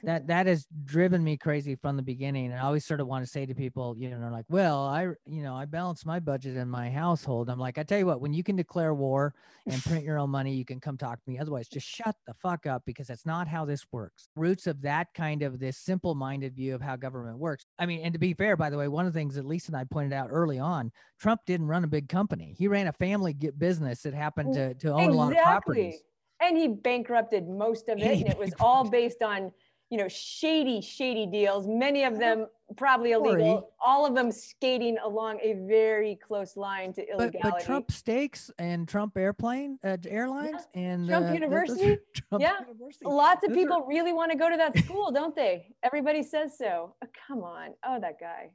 That 0.04 0.28
that 0.28 0.48
has 0.48 0.66
driven 0.84 1.24
me 1.24 1.38
crazy 1.38 1.76
from 1.76 1.96
the 1.96 2.02
beginning 2.02 2.48
and 2.48 2.56
i 2.56 2.64
always 2.64 2.86
sort 2.86 3.00
of 3.00 3.08
want 3.08 3.24
to 3.24 3.30
say 3.30 3.46
to 3.46 3.54
people 3.54 3.96
you 3.98 4.10
know 4.10 4.30
like 4.32 4.46
well 4.50 4.86
i 4.86 5.04
you 5.26 5.44
know 5.44 5.56
i 5.56 5.66
balance 5.66 6.06
my 6.06 6.20
budget 6.20 6.58
in 6.58 6.70
my 6.70 6.90
household. 6.90 7.50
I'm 7.50 7.60
like 7.60 7.78
i 7.78 7.84
tell 7.84 8.00
you 8.00 8.06
what 8.06 8.22
when 8.22 8.34
you 8.34 8.44
can 8.44 8.56
declare 8.56 8.94
war 8.94 9.34
and 9.68 9.84
print 9.84 10.04
your 10.04 10.18
own 10.18 10.30
money 10.30 10.54
you 10.54 10.66
can 10.66 10.80
come 10.80 10.98
talk 10.98 11.24
to 11.24 11.30
me. 11.30 11.40
Otherwise 11.40 11.68
just 11.68 11.88
shut 11.88 12.16
the 12.28 12.34
fuck 12.34 12.66
up 12.66 12.84
because 12.86 13.08
that's 13.08 13.26
not 13.26 13.48
how 13.48 13.66
this 13.66 13.86
works. 13.92 14.30
Roots 14.36 14.68
of 14.68 14.82
that 14.82 15.08
kind 15.14 15.44
of 15.44 15.60
this 15.60 15.78
simple 15.78 16.16
minded 16.16 16.56
view 16.56 16.76
of 16.76 16.82
how 16.82 16.96
government 16.96 17.38
works. 17.38 17.66
I 17.80 17.86
mean 17.86 18.02
and 18.02 18.14
to 18.14 18.20
be 18.20 18.34
fair 18.34 18.56
by 18.56 18.70
the 18.70 18.78
way 18.78 18.88
one 18.88 19.06
of 19.06 19.14
the 19.14 19.20
things 19.20 19.36
that 19.36 19.46
lisa 19.46 19.72
and 19.72 19.78
i 19.78 19.84
pointed 19.84 20.14
out 20.14 20.30
early 20.32 20.60
on 20.60 20.92
trump 21.20 21.42
didn't 21.46 21.68
run 21.68 21.84
a 21.84 21.88
big 21.88 22.10
company. 22.10 22.56
He 22.58 22.68
ran 22.68 22.88
a 22.88 22.94
family 22.94 23.34
business 23.34 24.02
that 24.02 24.14
happened 24.14 24.56
mm, 24.56 24.70
to, 24.70 24.74
to 24.76 24.94
own 24.94 25.10
a 25.10 25.14
lot 25.14 25.32
of 25.32 25.38
properties. 25.38 25.96
and 26.42 26.58
he 26.58 26.68
bankrupted 26.68 27.48
most 27.48 27.90
of 27.90 27.98
it 28.00 28.16
he 28.16 28.22
and 28.22 28.32
it 28.32 28.38
was 28.38 28.54
all 28.60 28.90
based 28.90 29.22
on 29.22 29.52
you 29.90 29.98
know 29.98 30.08
shady 30.08 30.82
shady 30.82 31.26
deals 31.26 31.68
many 31.68 32.04
of 32.04 32.18
them 32.18 32.48
probably 32.76 33.12
illegal 33.12 33.70
all 33.80 34.06
of 34.06 34.16
them 34.16 34.32
skating 34.32 34.98
along 35.04 35.40
a 35.42 35.54
very 35.68 36.16
close 36.16 36.58
line 36.58 36.92
to 36.92 37.06
but, 37.18 37.22
illegality. 37.26 37.50
But 37.60 37.64
Trump 37.64 37.92
Steaks 37.92 38.50
and 38.58 38.88
Trump 38.88 39.16
Airplane 39.16 39.78
uh, 39.84 39.98
Airlines 40.08 40.68
and 40.74 41.08
Trump 41.08 41.26
uh, 41.26 41.28
those 41.28 41.30
are 41.30 41.34
University? 41.36 41.98
Trump 42.14 42.42
Yeah. 42.42 42.60
University. 42.62 43.06
lots 43.06 43.44
of 43.44 43.50
Those 43.50 43.58
are- 43.58 43.62
people 43.62 43.86
really 43.88 44.14
want 44.14 44.32
to 44.32 44.38
go 44.38 44.50
to 44.50 44.58
that 44.58 44.78
school 44.80 45.12
don't 45.12 45.36
they? 45.36 45.76
Everybody 45.84 46.24
says 46.24 46.58
so. 46.58 46.96
Oh, 47.04 47.08
come 47.28 47.44
on. 47.44 47.74
Oh 47.88 48.00
that 48.00 48.20
guy 48.20 48.50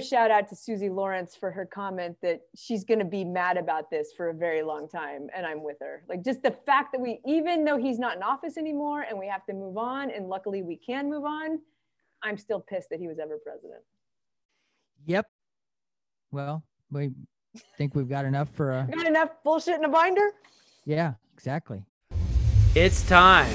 shout 0.00 0.30
out 0.30 0.48
to 0.48 0.56
susie 0.56 0.90
lawrence 0.90 1.34
for 1.34 1.50
her 1.50 1.64
comment 1.66 2.16
that 2.22 2.40
she's 2.54 2.84
going 2.84 2.98
to 2.98 3.04
be 3.04 3.24
mad 3.24 3.56
about 3.56 3.90
this 3.90 4.12
for 4.16 4.28
a 4.30 4.34
very 4.34 4.62
long 4.62 4.88
time 4.88 5.28
and 5.34 5.46
i'm 5.46 5.62
with 5.62 5.76
her 5.80 6.02
like 6.08 6.22
just 6.22 6.42
the 6.42 6.54
fact 6.66 6.92
that 6.92 7.00
we 7.00 7.20
even 7.26 7.64
though 7.64 7.78
he's 7.78 7.98
not 7.98 8.16
in 8.16 8.22
office 8.22 8.56
anymore 8.56 9.02
and 9.08 9.18
we 9.18 9.26
have 9.26 9.44
to 9.46 9.52
move 9.52 9.76
on 9.78 10.10
and 10.10 10.28
luckily 10.28 10.62
we 10.62 10.76
can 10.76 11.08
move 11.08 11.24
on 11.24 11.58
i'm 12.22 12.36
still 12.36 12.60
pissed 12.60 12.90
that 12.90 12.98
he 12.98 13.08
was 13.08 13.18
ever 13.18 13.38
president 13.38 13.82
Yep. 15.06 15.26
Well, 16.32 16.64
we 16.90 17.12
think 17.78 17.94
we've 17.94 18.08
got 18.08 18.24
enough 18.24 18.48
for 18.50 18.72
a. 18.72 18.88
got 18.94 19.06
enough 19.06 19.30
bullshit 19.44 19.76
in 19.76 19.84
a 19.84 19.88
binder 19.88 20.32
Yeah, 20.84 21.14
exactly. 21.34 21.84
It's 22.74 23.06
time 23.08 23.54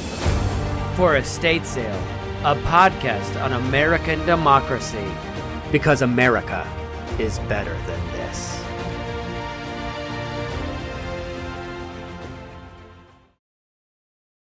for 0.96 1.18
Estate 1.18 1.66
Sale, 1.66 2.04
a 2.44 2.56
podcast 2.56 3.42
on 3.44 3.54
American 3.54 4.26
democracy. 4.26 5.06
Because 5.72 6.02
America 6.02 6.68
is 7.20 7.40
better 7.40 7.74
than 7.88 8.12
this. 8.12 8.58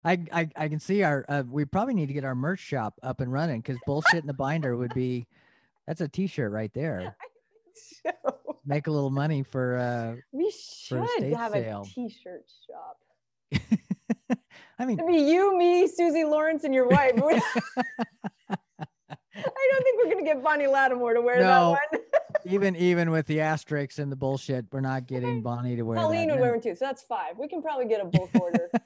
I 0.05 0.19
I, 0.33 0.49
I 0.57 0.69
can 0.69 0.81
see 0.81 1.03
our. 1.03 1.25
Uh, 1.29 1.43
we 1.49 1.65
probably 1.65 1.95
need 1.95 2.07
to 2.09 2.13
get 2.15 2.25
our 2.25 2.35
merch 2.35 2.61
shop 2.61 2.95
up 3.03 3.21
and 3.21 3.33
running 3.33 3.61
because 3.61 3.79
bullshit 3.87 4.21
in 4.21 4.27
the 4.27 4.35
binder 4.35 4.77
would 4.77 4.93
be. 4.95 5.27
That's 5.87 6.01
a 6.01 6.09
T-shirt 6.09 6.51
right 6.51 6.73
there. 6.75 7.15
so 8.03 8.11
Make 8.67 8.87
a 8.87 8.91
little 8.91 9.11
money 9.11 9.43
for. 9.43 9.77
uh 9.77 10.17
we 10.33 10.51
For 10.89 11.03
a 11.03 11.09
should 11.09 11.33
have 11.35 11.53
sale. 11.53 11.83
a 11.87 11.95
t-shirt 11.95 12.45
shop 12.67 12.99
I 14.79 14.87
mean, 14.87 14.99
It'd 14.99 15.11
be 15.11 15.21
you, 15.21 15.57
me, 15.59 15.87
Susie 15.87 16.25
Lawrence, 16.25 16.65
and 16.65 16.75
your 16.75 16.89
wife. 16.89 17.13
I 19.37 19.71
don't 19.73 19.83
think 19.83 20.05
we're 20.05 20.11
gonna 20.13 20.25
get 20.25 20.43
Bonnie 20.43 20.67
Lattimore 20.67 21.15
to 21.15 21.21
wear 21.21 21.41
No, 21.41 21.77
that 21.91 21.93
one. 21.93 22.01
even 22.47 22.77
even 22.77 23.11
with 23.11 23.27
the 23.27 23.41
asterisks 23.41 23.99
and 23.99 24.11
the 24.11 24.17
bullshit, 24.17 24.67
we're 24.73 24.81
not 24.81 25.07
getting 25.07 25.43
Bonnie 25.43 25.77
to 25.77 25.83
wear 25.83 25.99
Colleen 25.99 26.31
would 26.31 26.41
wear 26.41 26.53
one 26.53 26.61
too, 26.61 26.75
so 26.75 26.85
that's 26.85 27.03
five. 27.03 27.39
We 27.39 27.49
can 27.49 27.63
probably 27.63 27.87
get 27.87 28.01
a 28.01 28.05
bulk 28.05 28.31
order. 28.41 28.71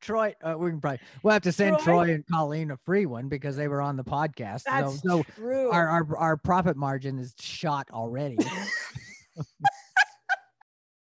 Troy, 0.00 0.34
uh, 0.42 0.56
we 0.58 0.70
can 0.70 0.80
probably 0.80 0.98
we'll 1.22 1.32
have 1.32 1.42
to 1.42 1.52
send 1.52 1.78
Troy? 1.78 2.04
Troy 2.04 2.14
and 2.14 2.26
Colleen 2.26 2.70
a 2.72 2.76
free 2.76 3.06
one 3.06 3.28
because 3.28 3.56
they 3.56 3.68
were 3.68 3.80
on 3.80 3.96
the 3.96 4.04
podcast. 4.04 4.62
So, 4.68 4.96
so 5.04 5.22
true. 5.34 5.70
our, 5.70 5.88
our 5.88 6.16
our 6.16 6.36
profit 6.36 6.76
margin 6.76 7.18
is 7.18 7.34
shot 7.40 7.88
already. 7.92 8.38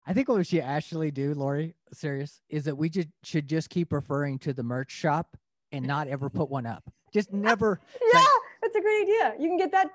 I 0.06 0.13
think 0.13 0.28
what 0.28 0.38
we 0.38 0.43
should 0.43 0.60
actually 0.60 1.12
do, 1.12 1.34
Lori, 1.34 1.76
serious, 1.93 2.41
is 2.50 2.65
that 2.65 2.76
we 2.76 2.89
just 2.89 3.08
should 3.24 3.48
just 3.48 3.69
keep 3.69 3.93
referring 3.93 4.38
to 4.39 4.54
the 4.54 4.63
merch 4.63 4.91
shop 4.91 5.38
and 5.72 5.88
not 5.88 6.10
ever 6.10 6.30
put 6.30 6.50
one 6.50 6.65
up. 6.65 6.84
Just 7.13 7.32
never. 7.34 7.80
yeah, 8.13 8.23
that's 8.62 8.76
a 8.76 8.82
great 8.82 9.04
idea. 9.04 9.36
You 9.39 9.47
can 9.47 9.58
get 9.58 9.71
that 9.71 9.89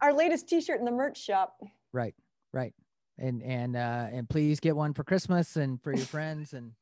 our 0.00 0.12
latest 0.12 0.48
T-shirt 0.48 0.78
in 0.78 0.84
the 0.84 0.92
merch 0.92 1.18
shop. 1.22 1.60
Right, 1.92 2.14
right, 2.52 2.74
and 3.18 3.42
and 3.42 3.74
uh, 3.76 4.06
and 4.12 4.28
please 4.28 4.60
get 4.60 4.76
one 4.76 4.92
for 4.94 5.04
Christmas 5.04 5.56
and 5.56 5.82
for 5.82 5.92
your 5.94 6.06
friends 6.06 6.52
and 6.52 6.72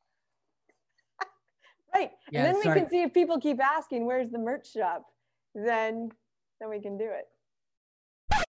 Right. 1.95 2.11
Yeah, 2.31 2.45
and 2.45 2.57
then 2.57 2.75
we 2.75 2.81
can 2.81 2.91
see 2.91 3.03
if 3.03 3.15
people 3.15 3.41
keep 3.41 3.61
asking, 3.61 4.05
"Where's 4.07 4.31
the 4.31 4.39
merch 4.39 4.73
shop?" 4.73 5.07
Then, 5.55 6.11
then 6.61 6.69
we 6.69 6.81
can 6.81 6.99
do 6.99 7.09
it. 7.09 8.45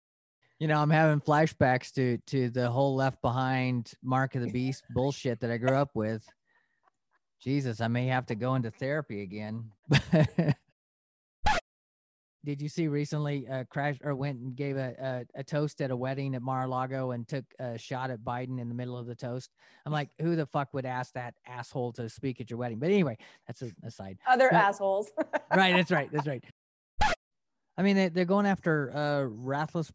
you 0.59 0.67
know, 0.67 0.79
I'm 0.79 0.89
having 0.89 1.19
flashbacks 1.19 1.91
to 1.93 2.19
to 2.27 2.49
the 2.49 2.69
whole 2.69 2.95
Left 2.95 3.21
Behind, 3.21 3.91
Mark 4.01 4.35
of 4.35 4.43
the 4.43 4.51
Beast 4.53 4.83
bullshit 4.91 5.41
that 5.41 5.51
I 5.51 5.57
grew 5.57 5.75
up 5.75 5.89
with. 5.95 6.23
Jesus, 7.41 7.81
I 7.81 7.89
may 7.89 8.07
have 8.07 8.27
to 8.27 8.35
go 8.35 8.55
into 8.55 8.71
therapy 8.71 9.21
again. 9.23 9.71
Did 12.45 12.61
you 12.61 12.67
see 12.67 12.87
recently? 12.89 13.47
Uh, 13.47 13.63
crash 13.69 13.95
or 14.03 14.15
went 14.15 14.39
and 14.39 14.55
gave 14.55 14.75
a, 14.75 15.25
a 15.35 15.39
a 15.39 15.43
toast 15.43 15.81
at 15.81 15.91
a 15.91 15.95
wedding 15.95 16.35
at 16.35 16.41
Mar-a-Lago 16.41 17.11
and 17.11 17.25
took 17.27 17.45
a 17.59 17.77
shot 17.77 18.11
at 18.11 18.19
Biden 18.19 18.59
in 18.59 18.67
the 18.67 18.75
middle 18.75 18.97
of 18.97 19.05
the 19.07 19.15
toast. 19.15 19.49
I'm 19.85 19.93
like, 19.93 20.09
who 20.19 20.35
the 20.35 20.45
fuck 20.45 20.73
would 20.73 20.85
ask 20.85 21.13
that 21.13 21.35
asshole 21.47 21.93
to 21.93 22.09
speak 22.09 22.41
at 22.41 22.49
your 22.49 22.59
wedding? 22.59 22.79
But 22.79 22.89
anyway, 22.89 23.17
that's 23.47 23.61
a 23.61 23.71
aside. 23.85 24.17
Other 24.27 24.49
But- 24.51 24.57
assholes. 24.57 25.09
right, 25.55 25.73
that's 25.73 25.91
right. 25.91 26.09
That's 26.11 26.27
right. 26.27 26.43
I 27.77 27.81
mean, 27.81 27.95
they, 27.95 28.09
they're 28.09 28.25
going 28.25 28.45
after 28.45 28.91
uh 28.93 29.29
Rathlisberger 29.45 29.93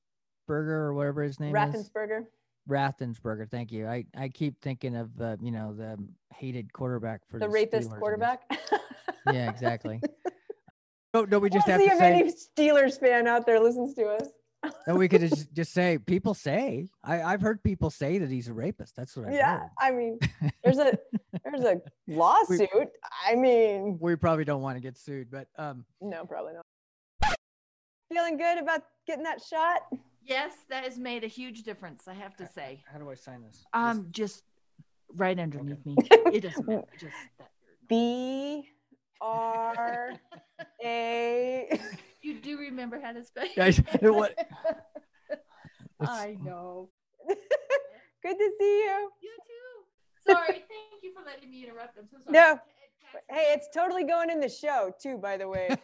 or 0.48 0.94
whatever 0.94 1.22
his 1.22 1.38
name 1.38 1.54
is. 1.54 1.90
Raffensperger. 1.90 2.24
Rathensberger. 2.68 3.50
Thank 3.50 3.72
you. 3.72 3.86
I, 3.86 4.04
I 4.16 4.28
keep 4.28 4.60
thinking 4.62 4.96
of 4.96 5.10
uh, 5.20 5.36
you 5.42 5.50
know 5.50 5.74
the 5.74 5.96
hated 6.34 6.72
quarterback 6.72 7.20
for 7.28 7.38
The 7.38 7.46
the 7.46 7.50
rapist 7.50 7.90
Steelers, 7.90 7.98
quarterback. 7.98 8.42
Yeah, 9.30 9.50
exactly. 9.50 10.00
Don't, 11.18 11.30
don't 11.30 11.42
we 11.42 11.50
just 11.50 11.66
we'll 11.66 11.78
have 11.78 11.82
see 11.82 11.88
to 11.88 11.92
if 11.94 11.98
say? 11.98 12.12
any 12.12 12.32
Steelers 12.32 13.00
fan 13.00 13.26
out 13.26 13.44
there 13.44 13.58
listens 13.58 13.94
to 13.94 14.06
us. 14.06 14.28
No, 14.88 14.96
we 14.96 15.08
could 15.08 15.20
just, 15.20 15.52
just 15.54 15.72
say 15.72 15.98
people 15.98 16.34
say. 16.34 16.88
I 17.04 17.22
I've 17.22 17.40
heard 17.40 17.62
people 17.62 17.90
say 17.90 18.18
that 18.18 18.28
he's 18.28 18.48
a 18.48 18.52
rapist. 18.52 18.96
That's 18.96 19.16
what 19.16 19.28
I've 19.28 19.34
yeah, 19.34 19.58
heard. 19.60 19.70
I 19.78 19.90
mean, 19.92 20.18
there's 20.64 20.78
a 20.78 20.98
there's 21.44 21.62
a 21.62 21.80
lawsuit. 22.08 22.68
I 23.24 23.36
mean, 23.36 23.98
We 24.00 24.16
probably 24.16 24.44
don't 24.44 24.60
want 24.60 24.76
to 24.76 24.80
get 24.80 24.96
sued, 24.96 25.30
but 25.30 25.46
um, 25.58 25.84
no, 26.00 26.24
probably 26.24 26.54
not. 26.54 27.36
Feeling 28.12 28.36
good 28.36 28.58
about 28.58 28.82
getting 29.06 29.22
that 29.22 29.40
shot? 29.40 29.82
Yes, 30.24 30.52
that 30.70 30.82
has 30.82 30.98
made 30.98 31.22
a 31.22 31.28
huge 31.28 31.62
difference, 31.62 32.08
I 32.08 32.14
have 32.14 32.34
to 32.38 32.48
say. 32.48 32.82
how 32.92 32.98
do 32.98 33.08
I 33.10 33.14
sign 33.14 33.44
this? 33.44 33.64
Um, 33.72 34.08
just 34.10 34.42
right 35.14 35.38
underneath 35.38 35.86
me. 35.86 35.94
It 36.32 36.40
doesn't 36.40 36.66
matter. 36.68 36.84
Just 36.98 37.14
that. 37.38 37.50
B 37.88 38.68
R 39.20 40.12
A. 40.84 41.80
You 42.20 42.40
do 42.40 42.58
remember 42.58 43.00
how 43.00 43.12
to 43.12 43.24
spell 43.24 43.46
Guys, 43.56 43.80
your 44.02 44.12
what- 44.12 44.36
I 46.00 46.36
know. 46.42 46.90
Good 47.28 48.36
to 48.36 48.50
see 48.58 48.78
you. 48.84 49.10
You 49.22 49.30
too. 49.46 50.32
Sorry. 50.32 50.46
Thank 50.68 51.02
you 51.02 51.12
for 51.14 51.24
letting 51.24 51.48
me 51.50 51.64
interrupt. 51.64 51.96
I'm 51.96 52.06
so 52.10 52.18
sorry. 52.18 52.32
No. 52.32 52.52
It- 52.52 52.58
it- 52.58 53.24
Hey, 53.30 53.54
it's 53.54 53.68
totally 53.74 54.04
going 54.04 54.28
in 54.30 54.38
the 54.40 54.48
show 54.50 54.92
too, 55.00 55.16
by 55.16 55.38
the 55.38 55.48
way. 55.48 55.74